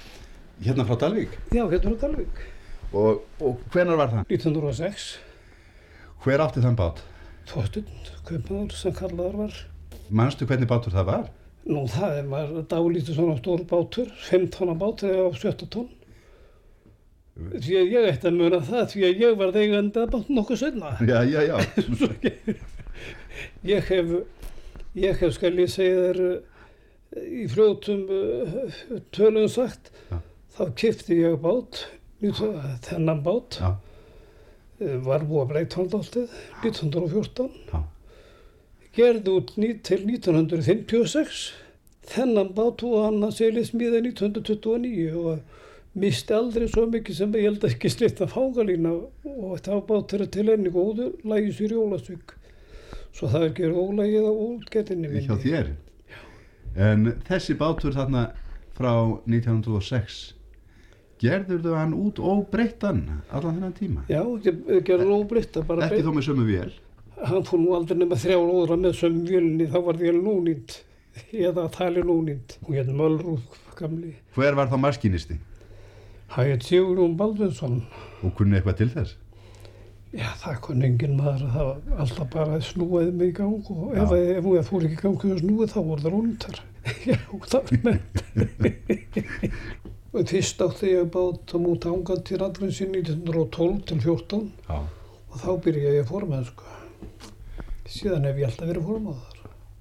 [0.61, 1.33] Hérna frá Dalvík.
[1.53, 2.43] Já, hérna á Dalvík.
[2.93, 4.29] Og, og hvenar var það?
[4.29, 5.07] 1906.
[6.23, 7.01] Hver átti þann bát?
[7.47, 9.59] Þorstund, kaupmaður sem kallaður var.
[10.09, 11.27] Manstu hvernig bátur það var?
[11.67, 15.89] Nú, það var dálítið svona stór bátur, 5 tonna bátur eða á 17 tonn.
[17.37, 20.61] Því að ég ætti að muna það, því að ég var eigandi að bát nokkuð
[20.63, 20.93] senna.
[21.05, 21.57] Já, já, já.
[23.67, 24.07] Ég hef,
[24.97, 28.71] ég hef skal ég segja þér eh, í fljótum uh,
[29.13, 30.17] tölum sagt, Já.
[30.57, 31.83] þá kipti ég bát,
[32.87, 33.75] þennan bát, Já.
[34.79, 37.79] Eh, var búið að breyta hann dáltið, 1914, Já.
[38.97, 39.53] gerði út
[39.87, 41.43] til 1956,
[42.07, 45.39] þennan bát og hann að selja smíða 1929 og
[45.97, 50.13] misti aldrei svo mikið sem ég held að ekki slitt að fágalína og þetta bát
[50.13, 52.35] er til enni góður, lægi sér í Ólasvík.
[53.17, 55.25] Svo það er gerð ólægið á útgerðinni minni.
[55.25, 55.71] Hjá þér.
[56.77, 58.27] En þessi bátur þarna
[58.77, 58.93] frá
[59.25, 60.36] 1906,
[61.21, 63.01] gerður þau hann út óbreyttan
[63.31, 64.05] allan þennan tíma?
[64.11, 66.71] Já, ég gerði óbreytta bara Ekki þó með sömu vél?
[67.17, 70.79] Hann fór nú aldrei nema þrjá lóðra með sömu vélni, þá var vél núnýnd,
[71.33, 72.57] eða tali núnýnd.
[72.65, 74.13] Hún hérna Mölrúð gamli.
[74.37, 75.39] Hver var þá maskinisti?
[76.33, 77.79] Það er Sigurún Baldvinsson.
[78.21, 79.15] Og kunni eitthvað til þess?
[80.15, 84.13] Já, það kunni engin maður, það var alltaf bara snúið mig í gang og ef,
[84.15, 86.59] ef hún fór ekki í gang og snúið þá voru það rúndar.
[87.09, 87.17] Já,
[87.51, 87.99] það var með.
[90.25, 94.77] fyrst átti ég bát á múti ángan til randurinn sín 1912 til 14 Já.
[94.81, 96.51] og þá byrjaði ég að formaður
[97.87, 99.33] síðan hef ég alltaf verið formaður.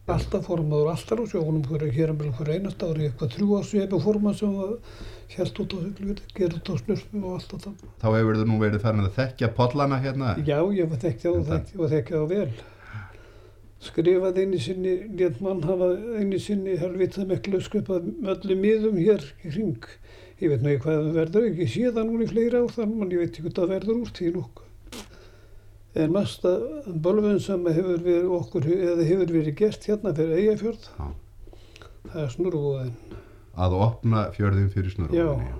[0.06, 4.04] Alltaf formaður, alltaf á fyrir hér um fyrir einast ári, eitthvað þrjú árs ég hef
[4.04, 4.76] formaður sem var
[5.34, 7.72] helt út á siglu gerði út á snurfu og allt þetta.
[8.02, 10.36] Þá hefur þau nú verið farin að þekkja pollana hérna?
[10.46, 12.50] já, ég var þekkja og þekkja og þekkja það vel.
[13.86, 19.50] Skrifaði einu sinni létt mann hafa einu sinni helvitað miklu skrifað öllum miðum hér í
[19.50, 19.90] hring
[20.36, 23.22] ég veit ekki hvað það verður ekki það núna í fleiri ár þannig að ég
[23.22, 24.66] veit ekki hvað það verður úr því nokkuð
[25.96, 26.50] en mesta
[27.06, 31.06] bölvun sem hefur verið okkur eða hefur verið gert hérna fyrir Eyjafjörð Já.
[32.10, 32.92] það er snurrúðin
[33.56, 35.54] Að opna fjörðin fyrir já snurrúðinni?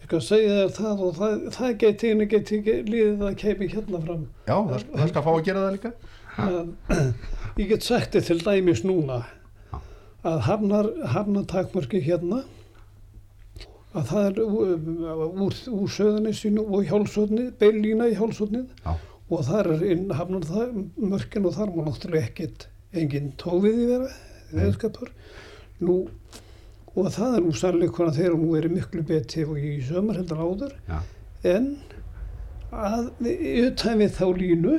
[0.00, 4.02] ég skal segja þér það og það, það geti einu geti liðið að kemi hérna
[4.04, 5.92] fram Já, það, það skal fá að gera það líka?
[6.36, 6.72] að,
[7.62, 9.22] ég get sagt þetta til dæmis núna
[10.20, 12.42] að hafnar, hafnatakmörki hérna
[13.90, 14.74] að það er úr,
[15.44, 18.92] úr, úr söðanessinu og hjálpsotni, beilína í hjálpsotnið Já.
[19.30, 24.10] og þar er inn hafnar það mörkin og þar má náttúrulega ekkert engin tófiði vera,
[24.54, 25.10] veðskapur.
[25.80, 25.96] Nú,
[26.94, 30.78] og það er nú sannleikona þegar nú er miklu betið og í sömur heldur áður
[30.90, 31.00] Já.
[31.50, 31.68] en
[32.70, 33.10] að
[33.66, 34.78] utan við þá línu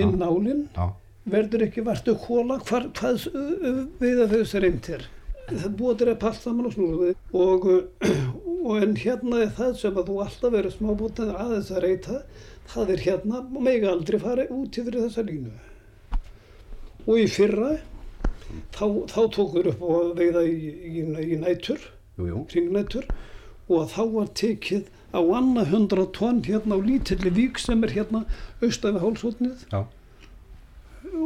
[0.00, 0.66] inn nálinn
[1.30, 5.08] verður ekki vartu hóla hvað uh, við að þau reynd er
[5.50, 7.66] það búið að passa saman og snúðu og,
[8.60, 12.20] og en hérna er það sem að þú alltaf verður smábótið aðeins að reyta
[12.70, 15.54] það er hérna og megi aldrei fara út yfir þessa línu
[17.06, 17.72] og í fyrra
[18.76, 20.56] þá, þá tókur upp og veiða í,
[20.90, 21.82] í, í nætur
[22.50, 23.06] kringnætur
[23.70, 28.24] og þá var tekið á annað hundra tonn hérna á lítilli vík sem er hérna
[28.62, 29.80] austan við hálsótnið Já.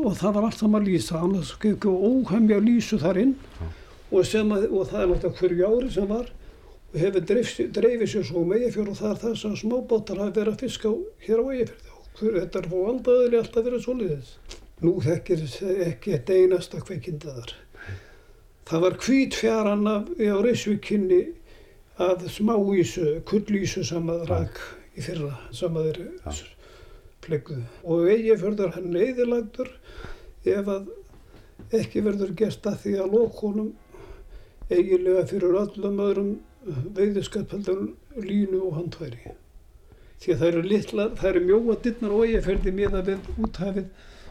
[0.01, 3.67] og það var allt saman lýsa annars ekki óhemja lýsu þar inn Já.
[4.11, 6.31] Og, að, og það er náttúrulega hverju ári sem var
[6.95, 10.53] og hefur dreifið sér svo um Eyjafjörð og það er það sem smábátar hafa verið
[10.55, 10.95] að fiska
[11.27, 14.35] hér á Eyjafjörði og hver, þetta er fóð aldaðilega alltaf verið svoleiðis.
[14.85, 15.45] Nú þekkir
[15.89, 17.55] ekki eitt einasta kveikindaðar
[18.69, 21.23] það var hvít fjaran af, á Reysvíkinni
[22.01, 24.61] að smáísu, kullísu sem að rak
[24.97, 26.41] í fyrra sem að þeir
[27.25, 29.71] flegguðu og Eyjafjörður hann eðilagdur
[30.45, 30.91] ef að
[31.77, 33.71] ekki verður gert að því að lokunum
[34.71, 36.35] eiginlega fyrir öllum öðrum
[36.97, 37.87] veiðskapheldur
[38.25, 39.35] línu og handværi
[40.23, 43.89] því að það eru litlar, það eru mjóa dittnar og Eyjafjörði miða við úthafið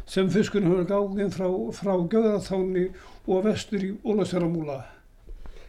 [0.10, 2.88] sem fiskunum hefur gáðið frá, frá Gjöðarþáni
[3.28, 4.80] og vestur í Ólafsjárarmúla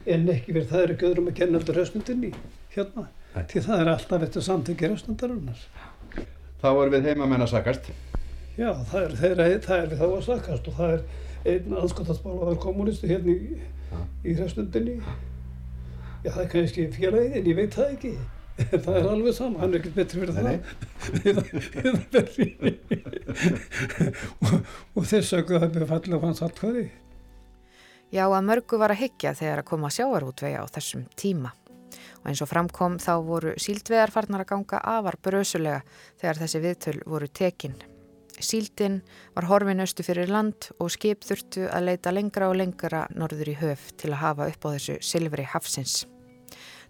[0.05, 2.33] en ekki verið það er ekki öðrum að kenna eftir höstundinni
[2.74, 3.44] hérna Nei.
[3.50, 5.68] því það er alltaf eftir samtöki höstundarinnar
[6.64, 7.88] Þá erum við heimamenn að sakast.
[8.57, 11.03] Já, það er, þeirra, það er við þá að sakast og það er
[11.45, 13.59] einn anskotarsmálaður kommunisti hérna í,
[14.25, 14.97] í hrestundinni.
[16.25, 18.15] Já, það er kannski félagið en ég veit það ekki.
[18.85, 20.47] Það er alveg sama, hann er ekkert betri fyrir það.
[24.95, 26.85] og, þess að það er fallið á hans allkvæði.
[28.15, 31.51] Já, að mörgu var að hyggja þegar að koma sjávarútvega á þessum tíma.
[32.23, 35.83] Og eins og framkom þá voru síldveðar farnar að ganga afar brösulega
[36.23, 37.75] þegar þessi viðtöl voru tekin.
[38.40, 39.01] Síldin
[39.35, 43.59] var horfin austu fyrir land og skip þurftu að leita lengra og lengra norður í
[43.61, 46.03] höf til að hafa upp á þessu silfri hafsins.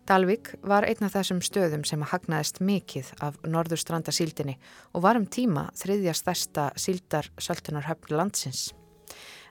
[0.04, 4.58] Dalvik var einn af þessum stöðum sem að hagnaðist mikið af norðurstranda síldinni
[4.92, 8.66] og var um tíma þriðja stærsta síldar söltunarhöfn landsins.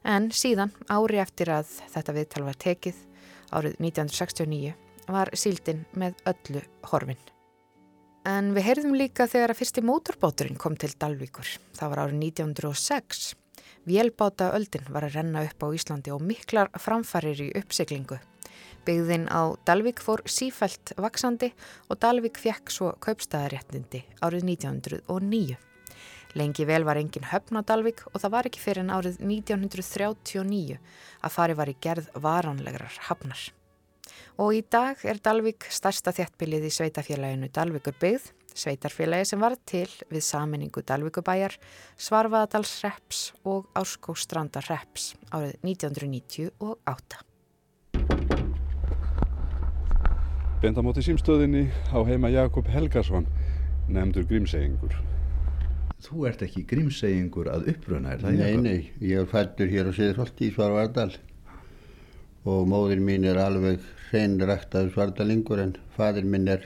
[0.05, 2.97] En síðan, ári eftir að þetta viðtal var tekið,
[3.49, 4.73] árið 1969,
[5.09, 7.32] var síldin með öllu horfin.
[8.23, 11.47] En við heyrðum líka þegar að fyrsti mótorbáturinn kom til Dalvíkur.
[11.75, 13.23] Það var árið 1906.
[13.83, 18.21] Vélbáta öldin var að renna upp á Íslandi og miklar framfarir í uppsiglingu.
[18.87, 21.49] Byggðin á Dalvík fór sífælt vaksandi
[21.91, 25.57] og Dalvík fekk svo kaupstæðaréttindi árið 1909.
[26.39, 30.79] Lengi vel var engin höfn á Dalvík og það var ekki fyrir en árið 1939
[30.79, 33.51] að fari var í gerð varanlegrar hafnar.
[34.41, 39.89] Og í dag er Dalvík stærsta þjættbilið í sveitafélaginu Dalvíkur byggð, sveitarfélagi sem var til
[40.09, 41.53] við saminningu Dalvíkubæjar,
[42.01, 47.21] Svarfaðadalsreps og Árskóstrandarreps árið 1998.
[50.63, 53.27] Beintamóti símstöðinni á heima Jakob Helgason,
[53.91, 54.95] nefndur grímseyingur.
[56.03, 58.65] Þú ert ekki grímseyingur að uppruna, er það Nei, Jakob?
[58.65, 58.79] nei,
[59.11, 61.11] ég er fættur hér á Sýðholti í Svarvardal
[62.45, 63.79] og móðir mín er alveg
[64.09, 66.65] hreinræktaður svardalingur en fadir minn er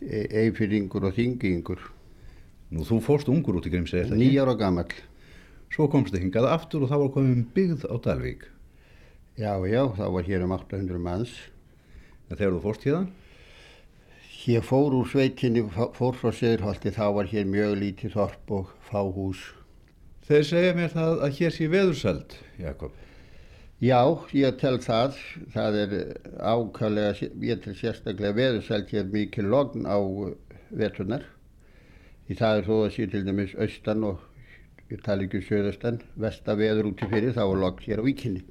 [0.00, 1.80] eifyringur og þingingur,
[2.74, 4.24] Nú, þú fórst ungur út í grímsey, er það ekki?
[4.26, 4.94] nýjára gamall.
[5.70, 8.42] Svo komstu hingað aftur og þá var komin byggð á Dalvík.
[9.38, 11.30] Já, já, þá var hér um 800 manns.
[12.26, 13.06] En þegar þú fórst hérðan?
[14.50, 18.74] Ég fór úr sveitinni, fó- fór frá Sýðholti, þá var hér mjög lítið þorp og
[18.90, 19.44] fáhús.
[20.26, 22.98] Þeir segja mér það að hér sé veðursæld, Jakob.
[23.76, 24.00] Já,
[24.32, 25.18] ég tel það,
[25.52, 25.90] það er
[26.40, 30.30] ákvæmlega, ég tel sérstaklega veðursælt hér mikið logn á uh,
[30.72, 31.26] veturnar.
[32.24, 34.24] Í það er þó að sé til dæmis austan og
[34.88, 38.46] ég tala ekki um söðastan, vestaveður úti fyrir, þá er logn hér á víkinni.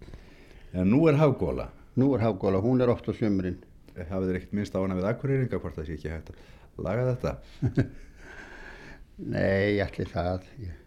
[0.78, 1.72] En nú er hafgóla.
[1.98, 3.58] Nú er hafgóla, hún er oft á sömurinn.
[3.98, 7.10] Hafið þér ekkert minnst á hana við akkurýringa hvort það sé ekki hægt að laga
[7.16, 7.88] þetta?
[9.34, 10.80] Nei, allir það, ég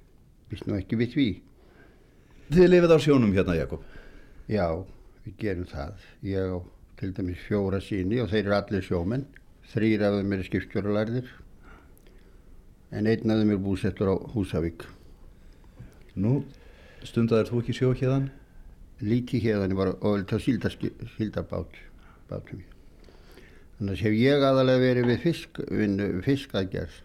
[0.54, 1.30] vist nú ekki við því.
[2.54, 3.97] Þið lifið á sjónum hérna, Jakob.
[4.48, 4.66] Já,
[5.26, 6.06] við gerum það.
[6.24, 6.58] Ég á
[6.98, 9.26] til dæmis fjóra síni og þeir eru allir sjómenn.
[9.68, 11.28] Þrýr af þeim eru skipstjóralærðir
[12.96, 14.86] en einn af þeim er búsettur á Húsavík.
[16.16, 16.40] Nú,
[17.04, 18.30] stundaðir þú ekki sjó hérðan?
[19.04, 20.38] Lítið hérðan var oföld á
[22.40, 22.64] ég.
[23.78, 25.60] Þannig hef ég aðalega verið við fisk,
[26.24, 26.96] fiskaðgerð.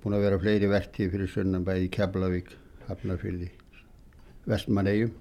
[0.00, 2.54] Búin að vera fleiri vertíð fyrir sunnan bæði í Keflavík,
[2.86, 3.50] Hafnarfyrði,
[4.48, 5.12] Vestmannegjum.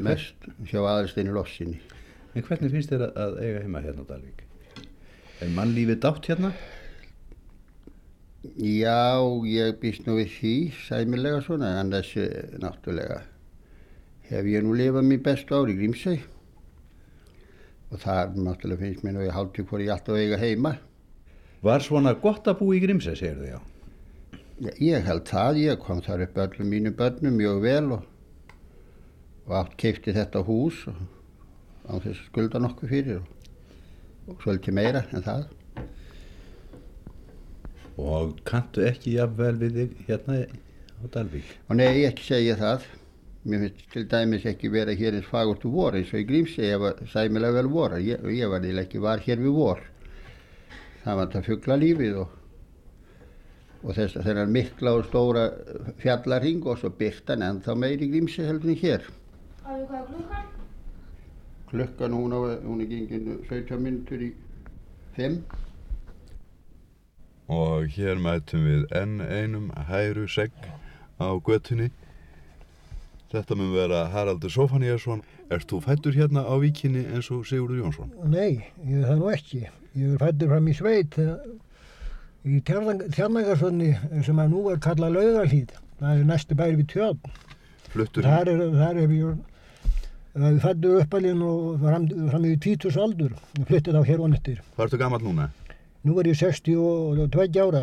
[0.00, 1.80] Mest hjá aðalsteinu Lossinni.
[2.32, 4.46] En hvernig finnst þér að eiga heima hérna á Dalvík?
[5.42, 6.52] Er mannlífið dátt hérna?
[8.56, 10.54] Já, ég býst nú við því
[10.86, 12.24] sæmilega svona, en þessi
[12.62, 13.20] náttúrulega
[14.30, 16.14] hef ég nú lifað mér bestu ári í Grímsæ
[17.92, 20.72] og það náttúrulega finnst mér nú ég hálftíð hvort ég alltaf eiga heima.
[21.62, 23.60] Var svona gott að búa í Grímsæ, segir já?
[24.62, 28.08] Já, ég held það, ég kom þar upp öllum mínu börnum mjög vel og,
[29.46, 31.00] og átt keipti þetta hús og
[31.88, 33.28] á þess skulda nokkuð fyrir og,
[34.30, 35.46] og svolítið meira en það.
[38.02, 41.54] Og kanntu ekki jafnvel við þig hérna á Dalvík?
[41.68, 42.86] Og nei, ég ekki segja það.
[43.42, 46.68] Mér finnst til dæmis ekki vera hér eins fagurt úr vor eins og í Grímsei
[46.68, 47.96] ég var sæmilega vel vor.
[47.98, 49.82] Ég, ég var eða ekki var hér við vor.
[51.02, 52.36] Það var þetta fuggla lífið og,
[53.82, 55.48] og þess að þennan mikla og stóra
[56.04, 59.10] fjallarhing og svo byrtan en þá meiri Grímsei heldur en hér.
[59.62, 60.46] Hvað er klukkan?
[61.70, 64.32] Klukkan hún, á, hún er gengin 17 minntur í
[65.16, 65.38] 5.
[67.52, 70.52] Og hér mætum við enn einum hæru segg
[71.22, 71.90] á göttunni.
[73.32, 75.22] Þetta mun vera Haraldur Sofaníasson.
[75.52, 78.10] Erst þú fættur hérna á víkinni eins og Sigurður Jónsson?
[78.28, 79.62] Nei, ég er það nú ekki.
[79.96, 81.16] Ég er fættur fram í sveit
[82.42, 83.94] í Tjarnagarsvöldni
[84.26, 85.72] sem að nú er kallað Laugalhýð.
[86.02, 87.32] Það er næstu bæri við tjörn.
[87.92, 88.26] Fluttur?
[88.26, 89.00] Þar er, þar
[90.32, 93.34] ég fættur uppalinn og fram, fram í tvítus aldur.
[93.58, 94.62] Ég flyttið á hér vonettir.
[94.76, 95.50] Hvað ertu gammal núna?
[96.02, 97.82] Nú er ég 62 ára.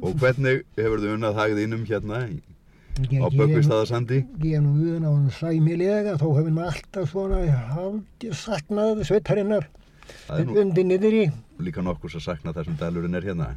[0.00, 4.24] Og hvernig hefur þið unnað hagið innum hérna á Böggvistaðarsandi?
[4.42, 7.42] Ég er nú uðan á hann sæmilega, þó hefur maður alltaf svona
[7.74, 9.68] haldið saknað sveitarinnar
[10.40, 11.24] undir niður í.
[11.62, 13.52] Líka nokkus að sakna þessum dælurinn er hérna?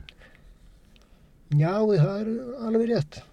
[1.54, 2.30] Já, það er
[2.68, 3.24] alveg rétt.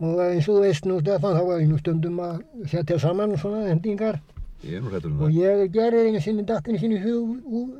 [0.00, 2.38] Og eins og þú veist nú Stefán, þá var ég nú stundum að
[2.72, 4.16] setja saman svona hendingar.
[4.64, 5.18] Ég um.
[5.24, 7.36] Og ég gerði einu sinni dattinu sinni hug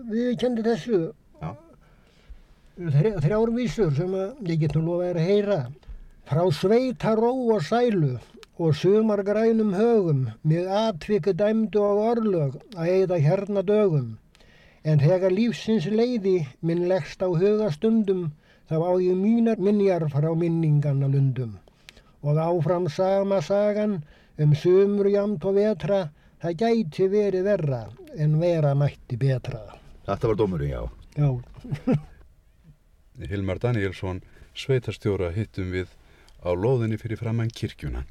[0.09, 1.00] við kendi þessu.
[1.40, 1.54] Já.
[3.24, 4.12] Þrjárvísur sem
[4.48, 5.61] ég get nú lofa að heyra.
[6.28, 8.18] Frá sveitaró og sælu
[8.61, 14.12] og sumar grænum högum með atvikið dæmdu á orlög að eigða hérna dögum.
[14.85, 18.28] En þegar lífsins leiði minn leggst á hugastundum
[18.68, 21.56] þá á ég mínar minjar frá minninganna lundum.
[22.22, 24.02] Og áfram sama sagan
[24.38, 26.00] um sumur jamt og vetra
[26.40, 27.80] það gæti verið verra
[28.16, 29.61] en vera mætti betra.
[30.06, 30.83] Þetta var dómurinn, já.
[31.16, 31.30] Já.
[33.30, 34.22] Hilmar Danielsson,
[34.56, 35.92] sveitarstjóra hittum við
[36.40, 38.06] á loðinni fyrir framann kirkjuna.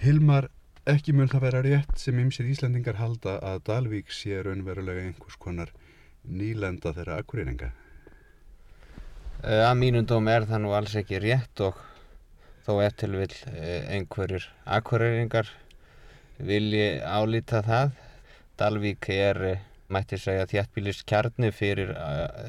[0.00, 0.48] Hilmar,
[0.88, 5.74] ekki mun það vera rétt sem ymsir Íslandingar halda að Dalvík sé raunverulega einhvers konar
[6.24, 7.72] nýlenda þeirra akkurýringa?
[9.40, 11.78] Að mínum dóm er það nú alls ekki rétt og
[12.70, 13.32] þó eftir vil
[13.90, 14.44] einhverjir
[14.78, 15.48] akkurýringar
[16.38, 17.96] vilji álita það.
[18.60, 19.40] Dalvík er,
[19.90, 21.90] mætti segja, þjættbílis kjarni fyrir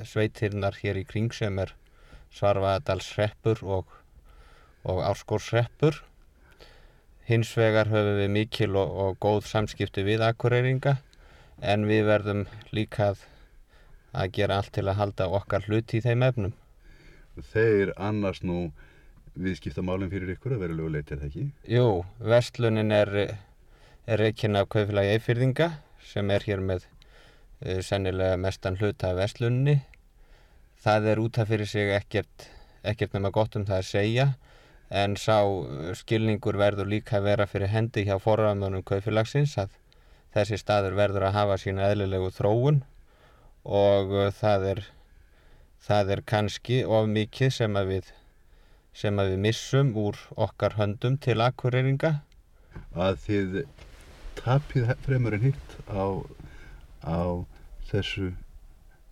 [0.07, 1.73] sveitirnar hér í kring sem er
[2.31, 3.89] Svarfaðadalsreppur og,
[4.87, 5.97] og Árskórsreppur.
[7.25, 10.97] Hins vegar höfum við mikil og, og góð samskipti við akkureyringa
[11.73, 13.25] en við verðum líka að,
[14.13, 16.55] að gera allt til að halda okkar hluti í þeim efnum.
[17.51, 18.69] Þeir annars nú
[19.39, 21.45] viðskiptamálinn fyrir ykkur að verulegu leit er það ekki?
[21.71, 21.85] Jú,
[22.19, 23.11] vestlunin er,
[24.05, 25.69] er reikinn af kaufélagi eifyrðinga
[26.11, 29.79] sem er hér með uh, sennilega mestan hluta af vestlunni.
[30.81, 32.47] Það er út af fyrir sig ekkert,
[32.83, 34.27] ekkert nema gott um það að segja
[34.91, 35.37] en sá
[35.95, 39.77] skilningur verður líka að vera fyrir hendi hjá forraðmönum kaufélagsins að
[40.35, 42.81] þessi staður verður að hafa sína eðlilegu þróun
[43.63, 44.81] og uh, það er,
[45.79, 48.11] það er kannski of mikið sem að við
[48.93, 52.13] sem að við missum úr okkar höndum til akkureyringa.
[52.95, 53.57] Að þið
[54.39, 56.23] tapið fremur en hitt á,
[57.07, 57.19] á
[57.91, 58.31] þessu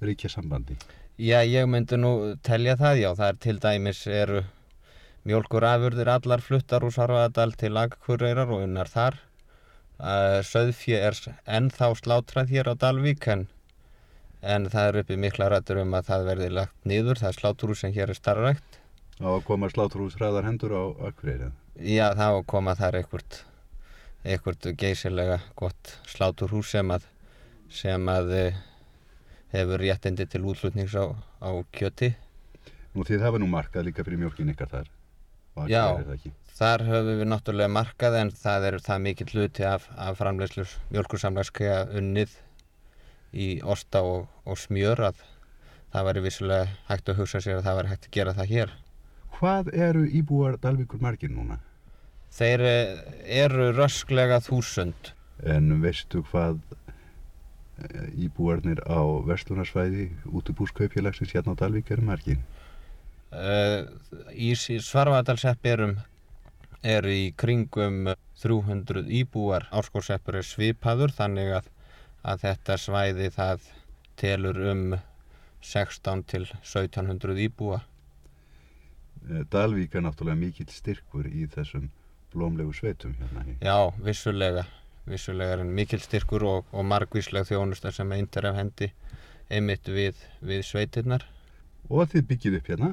[0.03, 0.77] ríkja sambandi?
[1.19, 3.09] Já, ég myndi nú telja það, já.
[3.19, 4.43] Það er til dæmis eru
[5.27, 9.19] mjölkurafurðir allar fluttar úr Sarvaðadal til akkureyrar og unnar þar.
[10.47, 13.47] Söðfjö er ennþá slátrað hér á Dalvík en,
[14.39, 17.19] en það er uppi mikla rættur um að það verði lagt niður.
[17.19, 18.68] Það er slátrús sem hér er starfrækt.
[19.19, 21.49] Á að koma slátrús hraðar hendur á Akureyri?
[21.75, 23.41] Já, það á að koma þar einhvert,
[24.23, 27.03] einhvert geysilega gott sláturhús sem að,
[27.67, 28.31] sem að
[29.51, 31.11] hefur réttindi til útlutnings á,
[31.43, 32.13] á kjöti.
[32.95, 34.89] Nú þið hafa nú markað líka fyrir mjölkin ykkar þar?
[35.67, 35.83] Já,
[36.55, 40.63] þar höfum við náttúrulega markað en það er það mikill hluti af, af framlegslu
[40.93, 42.37] mjölkursamlægskega unnið
[43.35, 45.25] í osta og, og smjör að
[45.91, 48.79] það væri vissulega hægt að hugsa sér að það væri hægt að gera það hér.
[49.37, 51.59] Hvað eru íbúar Dalvíkur margir núna?
[52.35, 52.99] Þeir eh,
[53.45, 55.13] eru rösklega þúsund.
[55.43, 58.99] En veistu hvað eh, íbúarnir á
[59.29, 62.43] Vestlunarsvæði útubúskaupfélagsins hérna á Dalvík eru margin?
[63.29, 63.85] Uh,
[64.33, 65.99] í Svarvadalseppirum
[66.81, 68.09] eru í kringum
[68.41, 69.67] 300 íbúar.
[69.71, 71.69] Árskórseppur er svipaður þannig að,
[72.23, 73.67] að þetta svæði það
[74.19, 74.83] telur um
[75.61, 77.81] 16 til 1700 íbúa.
[79.27, 81.89] Eh, Dalvík er náttúrulega mikill styrkur í þessum
[82.33, 83.45] blómlegu sveitum hérna.
[83.59, 84.65] Já, vissulega.
[85.09, 88.91] Vissulega er hann mikill styrkur og, og margvísleg þjónustar sem eindir af hendi
[89.49, 91.25] einmitt við, við sveitirnar.
[91.89, 92.89] Og þið byggið upp hérna?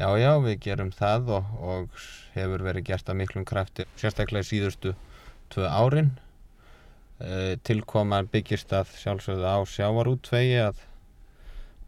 [0.00, 2.04] Já, já, við gerum það og, og
[2.34, 4.94] hefur verið gert að miklum krafti, sérstaklega síðustu
[5.52, 6.14] tvö árin.
[7.20, 10.80] E, tilkoma byggist að sjálfsögðu á sjávarútvegi að,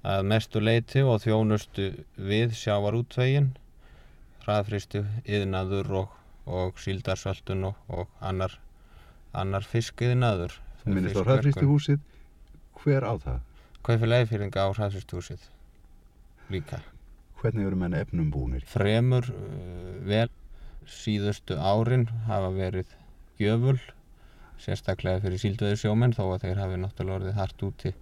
[0.05, 1.89] að mestu leiti og þjónustu
[2.21, 3.55] við sjávarútvegin,
[4.45, 6.15] hraðfristu, yðnaður og,
[6.47, 8.59] og síldarsöldun og, og annar,
[9.33, 10.59] annar fiskiðnaður.
[10.83, 12.01] Þú minnist á hraðfristu húsið,
[12.83, 13.43] hver á það?
[13.85, 15.51] Kaufélagi fyrir á hraðfristu húsið
[16.53, 16.81] líka.
[17.41, 18.65] Hvernig eru menn efnum búinir?
[18.69, 20.31] Fremur uh, vel
[20.89, 22.89] síðustu árin hafa verið
[23.41, 23.79] gjöful
[24.61, 27.93] sérstaklega fyrir síldöðu sjómenn þó að þeir hafi náttúrulega orðið hart úti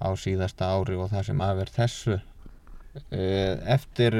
[0.00, 4.18] á síðasta ári og það sem aðverð þessu uh, eftir,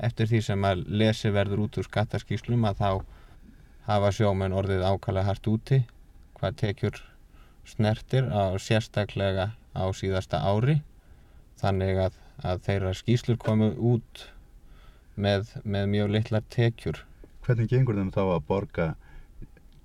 [0.00, 2.90] eftir því sem að lesi verður út úr skattaskíslum að þá
[3.90, 5.82] hafa sjómenn orðið ákala hart úti
[6.38, 7.02] hvað tekjur
[7.68, 10.80] snertir á sérstaklega á síðasta ári
[11.60, 14.26] þannig að að þeirra skýslur komu út
[15.20, 17.02] með, með mjög litlar tekjur.
[17.44, 18.88] Hvernig gengur þeim þá að borga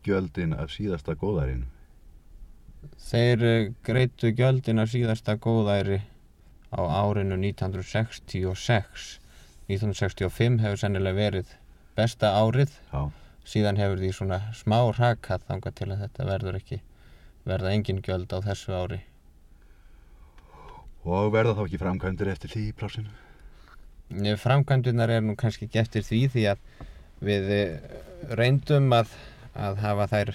[0.05, 1.68] gjöldin af síðasta góðærinu?
[3.01, 6.01] Þeir eh, greitu gjöldin af síðasta góðæri
[6.72, 9.16] á árinu 1966.
[9.70, 11.53] 1965 hefur sennilega verið
[11.97, 12.74] besta árið.
[12.91, 13.09] Já.
[13.45, 16.80] Síðan hefur því svona smá rakað þanga til að þetta verður ekki
[17.45, 18.99] verða engin gjöld á þessu ári.
[21.05, 23.13] Og verða þá ekki framkvæmdur eftir því í plásinu?
[24.41, 26.66] Framkvæmdunar er nú kannski ekki eftir því því að
[27.26, 27.95] við eh,
[28.38, 29.13] reyndum að,
[29.53, 30.34] að hafa þær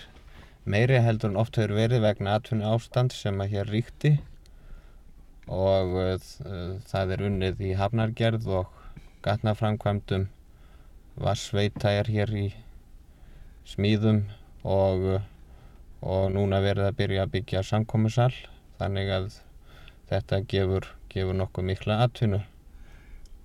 [0.70, 4.16] meiri heldur en oft hefur verið vegna atvinni ástand sem að hér ríkti
[5.50, 6.16] og uh,
[6.86, 8.79] það er unnið í hafnargerð og
[9.24, 10.28] gatnaframkvæmdum
[11.20, 12.46] vassveita er hér í
[13.68, 14.22] smíðum
[14.64, 15.20] og,
[16.00, 18.32] og núna verið að byrja að byggja samkómusal
[18.80, 19.28] þannig að
[20.10, 22.40] þetta gefur, gefur nokkuð mikla atvinnu.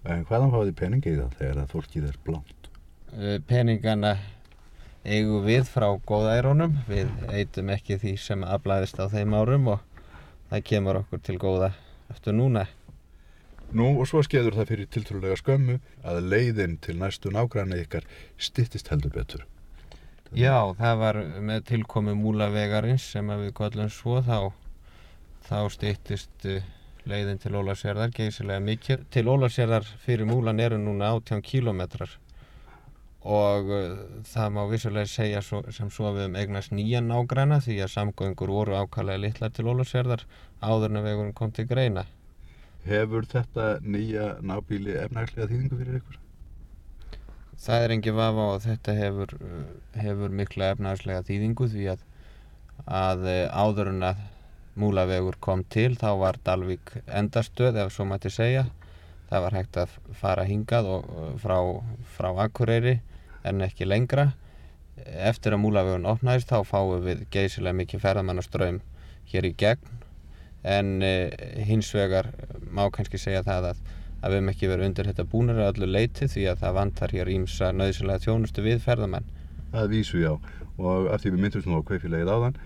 [0.05, 2.69] En hvaðan fáið þið peningi í það þegar það fólkið er blánt?
[3.15, 4.13] Eh, peningana
[5.05, 9.83] eigum við frá góðæronum, við eitum ekki því sem aflæðist á þeim árum og
[10.49, 11.71] það kemur okkur til góða
[12.13, 12.65] eftir núna.
[13.73, 18.05] Nú og svo skeður það fyrir tiltrúlega skömmu að leiðin til næstu nágræna ykkar
[18.37, 19.45] stittist heldur betur.
[20.35, 24.51] Já, það var með tilkomi múlavegarins sem við kollum svo þá
[25.45, 26.65] þá stýttist eh,
[27.05, 29.05] leiðin til Ólarsjörðar geysilega mikið.
[29.13, 32.17] Til Ólarsjörðar fyrir múlan eru núna 18 kílometrar
[33.25, 33.93] og uh,
[34.29, 38.51] það má vissulega segja svo, sem svo við um eignast nýjan ágræna því að samgöngur
[38.53, 40.27] voru ákallega litlar til Ólarsjörðar
[40.61, 42.05] áður en vegurinn kom til greina.
[42.85, 46.19] Hefur þetta nýja nábíli efnagslega þýðingu fyrir ykkur?
[47.65, 49.65] Það er engið vafa og þetta hefur, eh,
[50.03, 52.05] hefur mikla efnagslega þýðingu því að,
[52.85, 54.23] að áður en að
[54.75, 58.65] Múlavegur kom til þá var Dalvik endastöð ef svo mætti segja.
[59.29, 61.05] Það var hægt að fara hingað og,
[61.39, 61.55] frá,
[62.17, 62.97] frá Akureyri
[63.47, 64.33] en ekki lengra.
[65.05, 68.81] Eftir að Múlavegun opnaðist þá fáum við geysilega mikið ferðamannaströym
[69.31, 69.95] hér í gegn
[70.65, 71.29] en eh,
[71.67, 72.31] hins vegar
[72.73, 73.81] má kannski segja það að,
[74.21, 77.15] að við hefum ekki verið undir þetta búinir að öllu leiti því að það vantar
[77.15, 79.27] hér ímsa nöðsynlega þjónustu við ferðamann.
[79.75, 80.33] Það vísu já
[80.75, 82.57] og af því við myndumst nú á kveifilegið áðan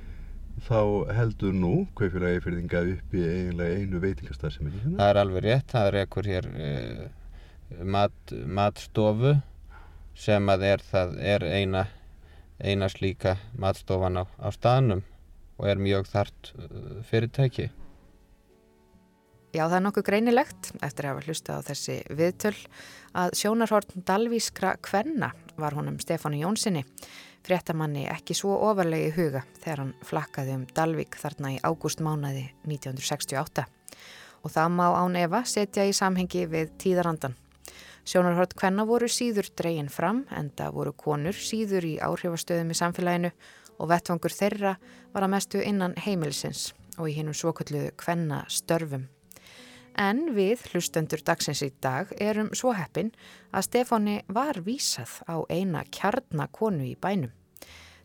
[0.66, 0.82] þá
[1.16, 5.98] heldur nú Kaupfélagi Eifirðinga upp í eiginlega einu veitingastarðsemi Það er alveg rétt, það er
[6.02, 7.06] ekkur hér uh,
[7.86, 9.36] mat, matstofu
[10.20, 10.84] sem að er,
[11.36, 11.86] er eina,
[12.60, 15.06] eina slíka matstofan á, á staðnum
[15.60, 17.70] og er mjög þart uh, fyrirtæki
[19.50, 22.56] Já, það er nokkuð greinilegt eftir að hafa hlusta á þessi viðtöl
[23.18, 26.84] að sjónarhortn Dalvískra Kvenna var honum Stefáni Jónssoni
[27.46, 33.66] fréttamanni ekki svo ofarlegi huga þegar hann flakkaði um Dalvik þarna í ágústmánaði 1968
[34.44, 37.36] og það má án Eva setja í samhengi við tíðarandan.
[38.08, 43.34] Sjónarhort hvenna voru síður dregin fram en það voru konur síður í áhrifastöðum í samfélaginu
[43.80, 44.78] og vettvangur þeirra
[45.14, 49.10] var að mestu innan heimilisins og í hinnum svokölluðu hvenna störfum.
[50.00, 53.10] En við, hlustendur dagsins í dag, erum svo heppin
[53.52, 57.34] að Stefáni var vísað á eina kjarnakonu í bænum.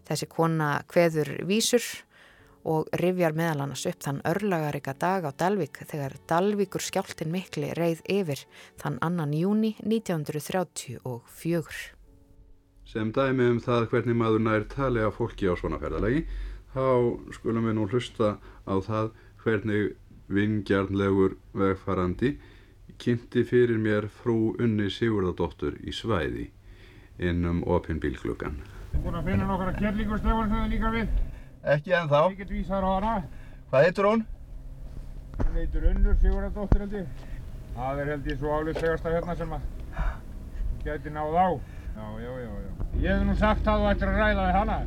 [0.02, 1.86] Þessi kona kveður vísur
[2.66, 8.02] og rifjar meðal annars upp þann örlagarika dag á Dalvik þegar Dalvikur skjáltin mikli reið
[8.10, 8.42] yfir
[8.82, 11.94] þann annan júni 1934.
[12.90, 16.26] Sem dæmi um það hvernig maður nær tali af fólki á svona ferðalagi,
[16.74, 19.14] þá skulum við nú hlusta á það
[19.44, 19.92] hvernig
[20.32, 22.34] vingjarnlegur vegfarandi
[22.98, 26.48] kynnti fyrir mér frú Unni Sigurðardóttur í svæði
[27.18, 28.56] innum opinn bílklukkan.
[29.02, 31.12] Búin að finna nokkara kjærlíkustefan sem það líka við.
[31.74, 32.22] Ekki ennþá.
[32.30, 33.14] Ég get vísar hana.
[33.70, 34.24] Hvað heitur hún?
[35.40, 37.22] Hún heitur Unnur Sigurðardóttir held ég.
[37.74, 39.70] Það er held ég svo álitslegasta hérna sem að
[40.84, 41.48] geti náð á.
[41.94, 42.70] Já, já, já, já.
[43.02, 44.78] Ég hef nú sagt að þú ættir að ræða við hana.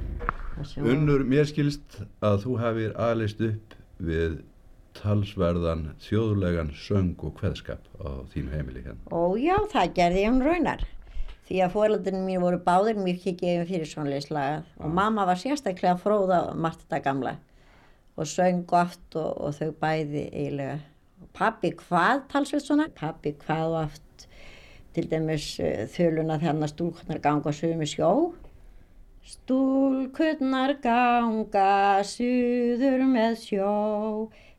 [0.81, 3.75] Unnur, mér skilst að þú hafið aðlist upp
[4.07, 4.39] við
[4.97, 9.01] talsverðan þjóðlegan söng og kveðskap á þínu heimili hérna.
[9.13, 10.85] Ó já, það gerði ég um raunar.
[11.47, 16.41] Því að fóröldinu mín voru báðir mjög gefið fyrir svonleislaga og mamma var sérstaklega fróða
[16.59, 17.37] margt þetta gamla
[18.17, 20.81] og söng oft og, og þau bæði eiginlega.
[21.37, 22.89] Pappi hvað talsveit svona?
[22.97, 24.27] Pappi hvað oft
[24.97, 28.11] til dæmis uh, þöluna þegar stúlkunar ganga sögum í sjó.
[29.27, 33.71] Stúlkunar ganga suður með sjó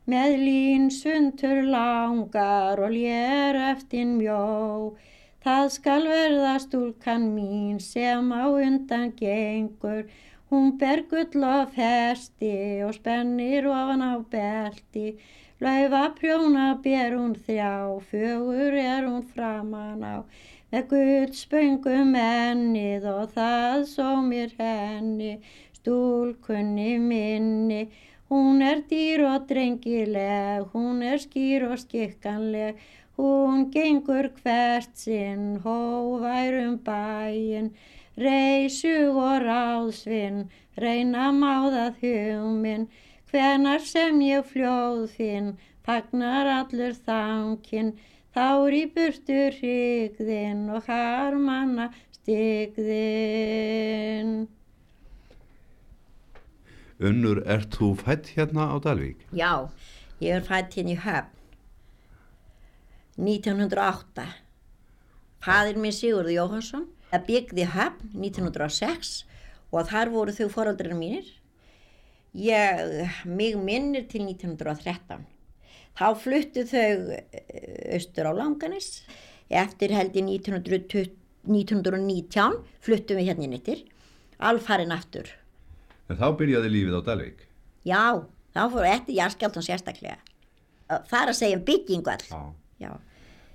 [0.09, 4.95] með lín sundur langar og lér eftir mjó.
[5.45, 10.07] Það skal verða stúlkan mín sem á undan gengur,
[10.49, 12.55] hún ber gull og festi
[12.87, 15.13] og spennir ofan á belti.
[15.61, 20.17] Laufa prjóna ber hún þrjá, fögur er hún framan á,
[20.71, 25.33] með gullspöngum ennið og það svo mér henni,
[25.79, 27.83] stúlkunni minni.
[28.29, 32.77] Hún er dýr og drengileg, hún er skýr og skikkanleg,
[33.17, 37.73] hún gengur hvert sinn, hóværum bæinn,
[38.21, 40.45] reysug og ráðsvinn,
[40.77, 42.85] reyna máðað hugminn,
[43.31, 45.49] hvenar sem ég fljóð finn,
[45.81, 47.91] fagnar allur þankinn,
[48.37, 51.85] þár í burtur hrigðinn og harmanna
[52.19, 52.99] stigðinn.
[56.99, 59.21] Unnur, ert þú fætt hérna á Dalvík?
[59.31, 59.71] Já,
[60.19, 61.35] ég er fætt hérna í Höfn
[63.19, 64.25] 1908.
[65.39, 66.85] Fadir minn Sigurður Jóhansson
[67.27, 69.13] byggði Höfn 1906
[69.71, 71.23] og þar voru þau foraldrar mínir.
[72.35, 75.23] Ég, mig minnir til 1913.
[75.95, 77.15] Þá fluttu þau
[77.95, 79.05] austur á Langanis.
[79.47, 81.15] Eftir heldi 1920,
[81.47, 83.87] 1919 fluttum við hérna inn yttir.
[84.39, 85.38] Alfarinn aftur.
[86.09, 87.45] En þá byrjaði lífið á Dalvík?
[87.87, 88.01] Já,
[88.55, 90.17] þá fór eftir jarðskjáltan sérstaklega.
[90.89, 92.25] Það er að segja um byggingu all.
[92.25, 92.41] Já.
[92.79, 92.91] Já.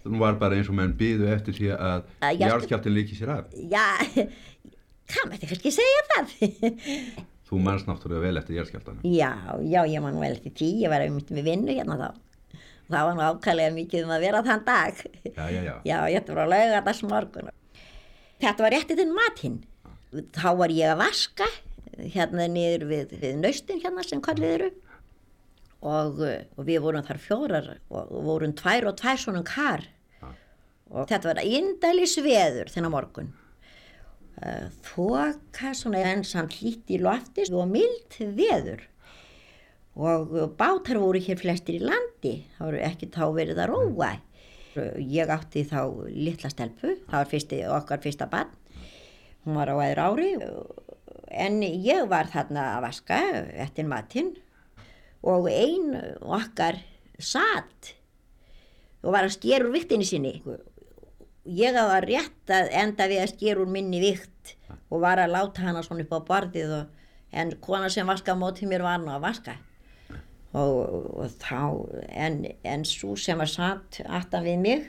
[0.04, 3.54] Það var bara eins og menn byðu eftir því að Að jarðskjáltin líki sér af.
[3.72, 3.86] Já,
[5.10, 6.34] hvað mætti kannski segja það?
[7.48, 9.02] Þú manns náttúrulega vel eftir jarðskjáltanum.
[9.08, 9.32] já,
[9.64, 12.08] já, ég man vel eftir því, ég var einmitt með vinnu hérna þá.
[12.84, 15.02] Það var nú ákvæmlega mikið um að vera þann dag.
[15.24, 15.74] Já, já, já.
[15.88, 17.52] Já, ég ætti bara að lauga þess morgun.
[18.44, 19.58] Þetta var réttið þinn matinn.
[20.36, 21.48] Þá var ég að vaska
[22.14, 24.70] hérna niður við, við naustin hérna sem kallið eru.
[25.84, 29.86] Og, uh, og við vorum þar fjórar og, og vorum tvær og tvær svona kar.
[30.94, 33.30] Og þetta var indælis veður þennan morgun.
[34.40, 38.84] Uh, þoka svona en samt hlýtt í lofti og mild veður.
[39.94, 44.14] Og bátar voru hér flestir í landi það voru ekki þá verið að róa.
[44.98, 45.80] Ég átti þá
[46.10, 48.50] litla stelpu það var fyrsti, okkar fyrsta barn.
[49.44, 50.30] Hún var á aður ári
[51.34, 53.20] en ég var þarna að vaska
[53.66, 54.32] eftir matinn
[55.24, 56.80] og ein okkar
[57.18, 57.94] satt
[59.04, 60.38] og var að skera úr viktinni sinni.
[61.44, 64.54] Ég var rétt að enda við að skera úr minni vikt
[64.88, 66.90] og var að láta hana svona upp á borðið og,
[67.34, 69.58] en kona sem vaska á móti mér var nú að vaska.
[70.54, 70.74] Og,
[71.18, 71.60] og þá
[72.14, 74.84] en, en svo sem var satt aftan við mig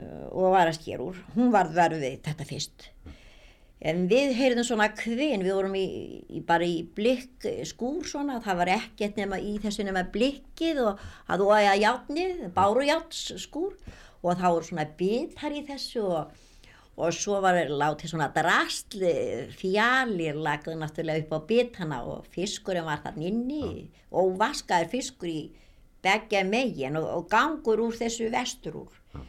[0.00, 2.86] uh, og var að skera úr hún varð verið við þetta fyrst
[3.80, 5.86] en við heyrðum svona kvinn við vorum í,
[6.28, 11.00] í bara í blikk skúr svona, það var ekkert nema í þessu nema blikkið og
[11.30, 13.74] að þú að játnið, bárujáts skúr.
[14.20, 16.34] Og þá voru svona bitar í þessu og,
[17.00, 19.14] og svo var látið svona drastli
[19.56, 23.88] fjalir lagði náttúrulega upp á bitana og fiskurinn var þarna inni.
[24.12, 25.40] Og vaskaður fiskur í
[26.04, 29.24] begja megin og, og gangur úr þessu vestur úr.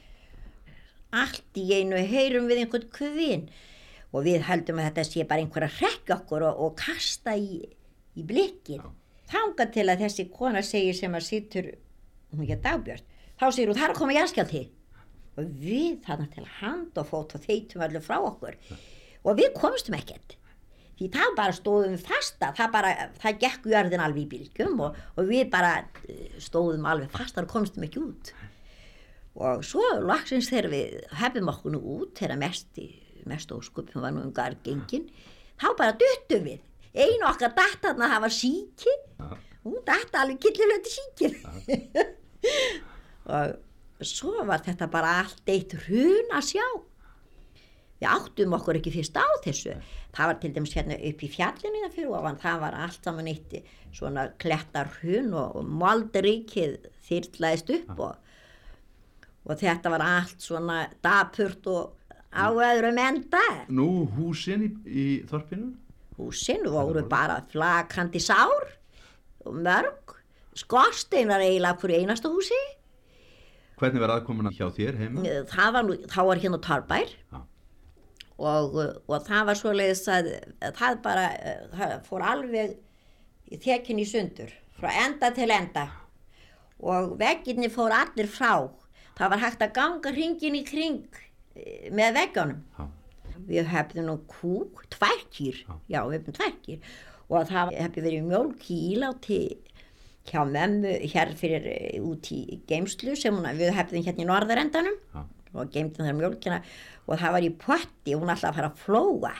[1.16, 3.48] Allt í einu heyrum við einhvern kvinn
[4.12, 7.62] og við heldum að þetta sé bara einhver að rekka okkur og, og kasta í,
[8.18, 8.84] í blikkið.
[9.32, 11.72] Þanga til að þessi kona segir sem að sittur
[12.32, 13.08] hún ekki dagbjörn,
[13.40, 14.64] þá segir hún það er að koma jarðskjálfti
[15.40, 18.58] og við þarna til hand og fót og þeitum allir frá okkur.
[19.24, 20.36] Og við komstum ekkert.
[21.00, 22.90] Því það bara stóðum fasta það bara,
[23.22, 27.50] það gekk jörðin alveg í bylgjum og, og við bara eh, stóðum alveg fasta og
[27.50, 28.34] komstum ekki út.
[29.42, 32.78] Og svo lagsins þegar við hefðum okkur nú út þegar mest,
[33.30, 35.08] mest óskupum var nú um gargengin
[35.62, 36.62] þá bara duttum við.
[36.92, 38.96] Einu okkar datarna það var síki
[39.64, 41.36] hún datta alveg killilöndi síkir
[43.36, 46.66] og svo var þetta bara allt eitt hrun að sjá.
[48.02, 49.76] Við áttum okkur ekki fyrst á þessu.
[50.16, 53.30] Það var til dæmis hérna upp í fjallinu það fyrir ofan, það var allt saman
[53.30, 53.54] eitt
[53.94, 58.32] svona klettar hrun og, og moldrikið þyrrlaðist upp og,
[59.46, 62.01] og þetta var allt svona dapurt og
[62.32, 63.46] á öðrum enda.
[63.70, 65.74] Nú húsin í, í þorpinu?
[66.22, 68.68] húsin voru bara flakandi sár
[69.46, 70.18] og mörg.
[70.56, 72.60] Skorsteinar eiginlega fyrir einasta húsi.
[73.80, 75.24] Hvernig var aðkomuna hjá þér heima?
[75.50, 75.96] það var nú,
[76.28, 77.14] var hérna Tarbær
[78.38, 78.76] og,
[79.08, 80.30] og það var svoleiðis að
[80.78, 81.26] það bara
[81.72, 82.76] það fór alveg
[83.64, 85.88] þekkin í sundur frá enda til enda.
[86.82, 88.70] Og vegginni fór allir frá.
[89.18, 91.22] Það var hægt að ganga hringin í kring
[91.56, 92.92] eh, með veggjónum
[93.48, 96.94] við hefðum nú kúk, tværkýr já, við hefðum tværkýr
[97.32, 99.42] og það hefði verið mjölk í íláti
[100.30, 104.98] hjá memmu hér fyrir eh, út í geimslu sem hún, við hefðum hérna í norðarendanum.
[105.16, 105.22] Já.
[105.52, 106.58] og geimtum þar mjölkina
[107.10, 109.32] og það var í potti og hún alltaf að fara að flóa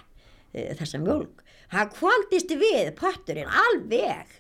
[0.52, 4.34] e, þessa mjölk það kvaldist við potturinn alveg.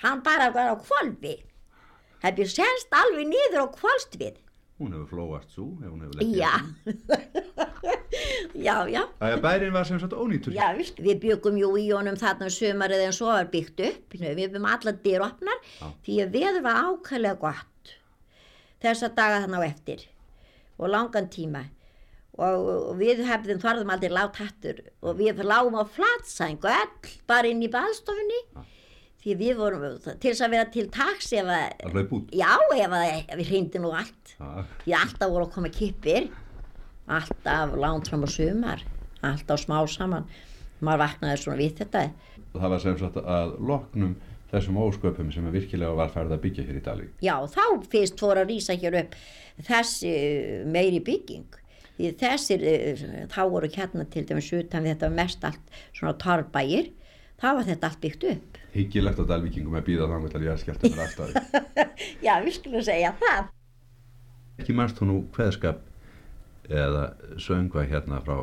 [0.00, 1.34] Hann bara var á kvolvi
[2.22, 4.38] það byrð senst alveg niður og kvalst við
[4.80, 6.52] Hún hefur flóast svo, ef hún hefur já
[8.54, 10.54] já, já Það er bærin var sem sagt ónýtur.
[10.56, 14.16] Já, við byggum jú í honum þarna um sumarið en svo var byggt upp.
[14.16, 15.60] Við byggum alla dyr opnar
[16.06, 17.92] því að veður var ákvæmlega gott
[18.80, 20.08] þessa daga þannig á eftir
[20.80, 21.66] og langan tíma.
[22.40, 27.50] Og, við hefðum þorðum aldrei látt hattur og við lágum á flatsæng og öll bara
[27.50, 28.38] inn í baðstofunni
[29.20, 33.50] því við vorum til þess að vera til taks ef að, já, ef, að, við
[33.50, 34.34] hreyndi nú allt.
[34.38, 34.64] Já.
[34.84, 36.30] Því alltaf voru að koma kippir,
[37.10, 38.84] alltaf langt fram á sumar,
[39.26, 40.28] alltaf smá saman.
[40.80, 42.06] Maður vaknaði svona við þetta.
[42.54, 44.14] Það var sem sagt að loknum
[44.50, 47.10] þessum ósköpum sem virkilega var færið að byggja hér í Dalvík.
[47.22, 49.18] Já, þá fyrst fór að rýsa hér upp
[49.68, 50.14] þessi
[50.72, 51.58] meiri bygging.
[51.98, 56.90] Því þessir, eh, þá voru hérna til dæmis utan þetta var mest allt svona torrbægir,
[57.38, 58.59] þá var þetta allt byggt upp.
[58.74, 61.86] Hyggilegt á Dalvíkingum að býða þannig til ég er skemmt með afstæði.
[62.26, 63.48] Já, við skulum segja það.
[64.60, 65.80] Ekki mannst þú nú hveðskap
[66.70, 67.04] eða
[67.42, 68.36] söngva hérna frá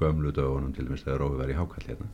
[0.00, 2.08] gömlu dögunum til dæmis þegar Rófi var í hákall hérna.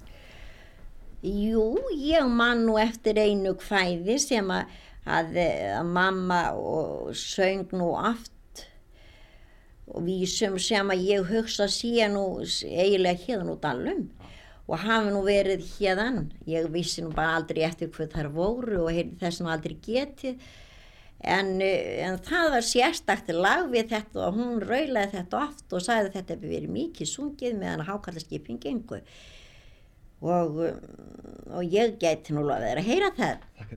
[1.27, 4.75] Jú, ég man nú eftir einu kvæði sem að,
[5.07, 5.39] að,
[5.79, 8.65] að mamma og söng nú aft
[9.87, 14.09] og vísum sem að ég hugsa sé nú eiginlega hérna út allum
[14.67, 16.25] og hafi nú verið hérðan.
[16.51, 20.41] Ég vissi nú bara aldrei eftir hvað þar voru og heyrði þess nú aldrei getið.
[21.23, 25.83] En, eh, en það var sérstakt lag við þetta og hún raulaði þetta oft og
[25.83, 29.01] sagði þetta hefði verið mikið sungið meðan hákallaskipin gengur
[30.21, 30.61] og,
[31.53, 33.77] og ég geti nú lofið þér að heyra það.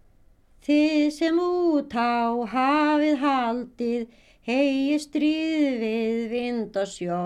[0.70, 2.14] Þið sem út á
[2.52, 4.08] hafið haldið,
[4.46, 7.24] hegi stríð við vind og sjó,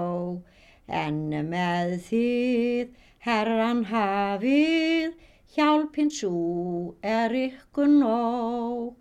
[0.88, 5.13] en með þið herran hafið,
[5.55, 8.93] hjálpinn svo er ykkur nóg.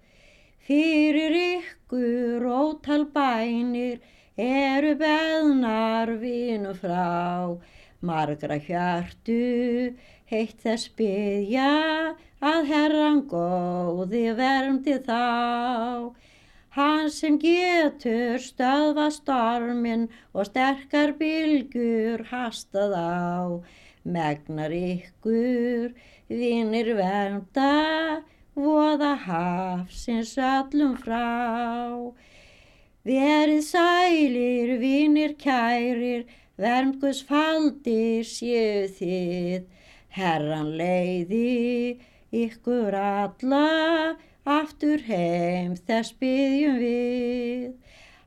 [0.63, 3.99] Fyrir ykkur ótal bænir
[4.39, 7.59] eru beðnar vinu frá,
[8.01, 9.93] margra hjartu
[10.31, 11.71] heitt þess byggja
[12.41, 16.15] að herran góði verndi þá.
[16.73, 23.13] Hann sem getur stöðva stormin og sterkar bylgur hastað á,
[24.05, 25.93] megnar ykkur
[26.29, 28.23] vinir vernda,
[28.55, 32.13] voða hafsins öllum frá.
[33.07, 36.27] Verið sælir, vinir kærir,
[36.59, 39.65] verndgus faldir séu þið,
[40.19, 41.99] herran leiði
[42.33, 47.73] ykkur alla, aftur heim þess byggjum við.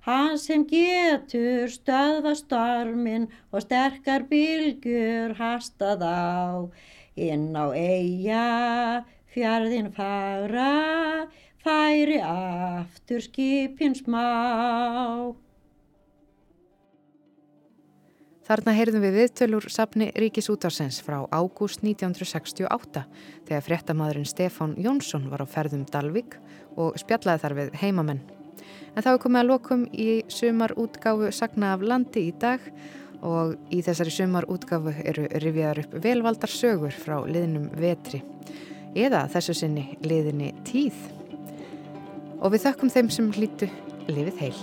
[0.05, 6.69] Hann sem getur stöðva stormin og sterkar bylgjur hastað á,
[7.17, 9.01] inn á eiga,
[9.33, 11.25] fjörðin fagra,
[11.57, 15.33] færi aftur skipin smá.
[18.45, 23.07] Þarna heyrðum við viðtölur sapni Ríkisútarsens frá ágúst 1968
[23.49, 26.37] þegar fréttamaðurinn Stefán Jónsson var á ferðum Dalvik
[26.77, 28.34] og spjallaði þar við heimamenn.
[28.95, 32.63] En þá er komið að lokum í sumar útgáfu Sagna af landi í dag
[33.25, 38.21] og í þessari sumar útgáfu eru rifjaðar upp velvaldar sögur frá liðnum vetri
[38.95, 40.95] eða þessu sinni liðinni tíð.
[42.39, 43.69] Og við þökkum þeim sem hlýtu
[44.07, 44.59] lifið heil.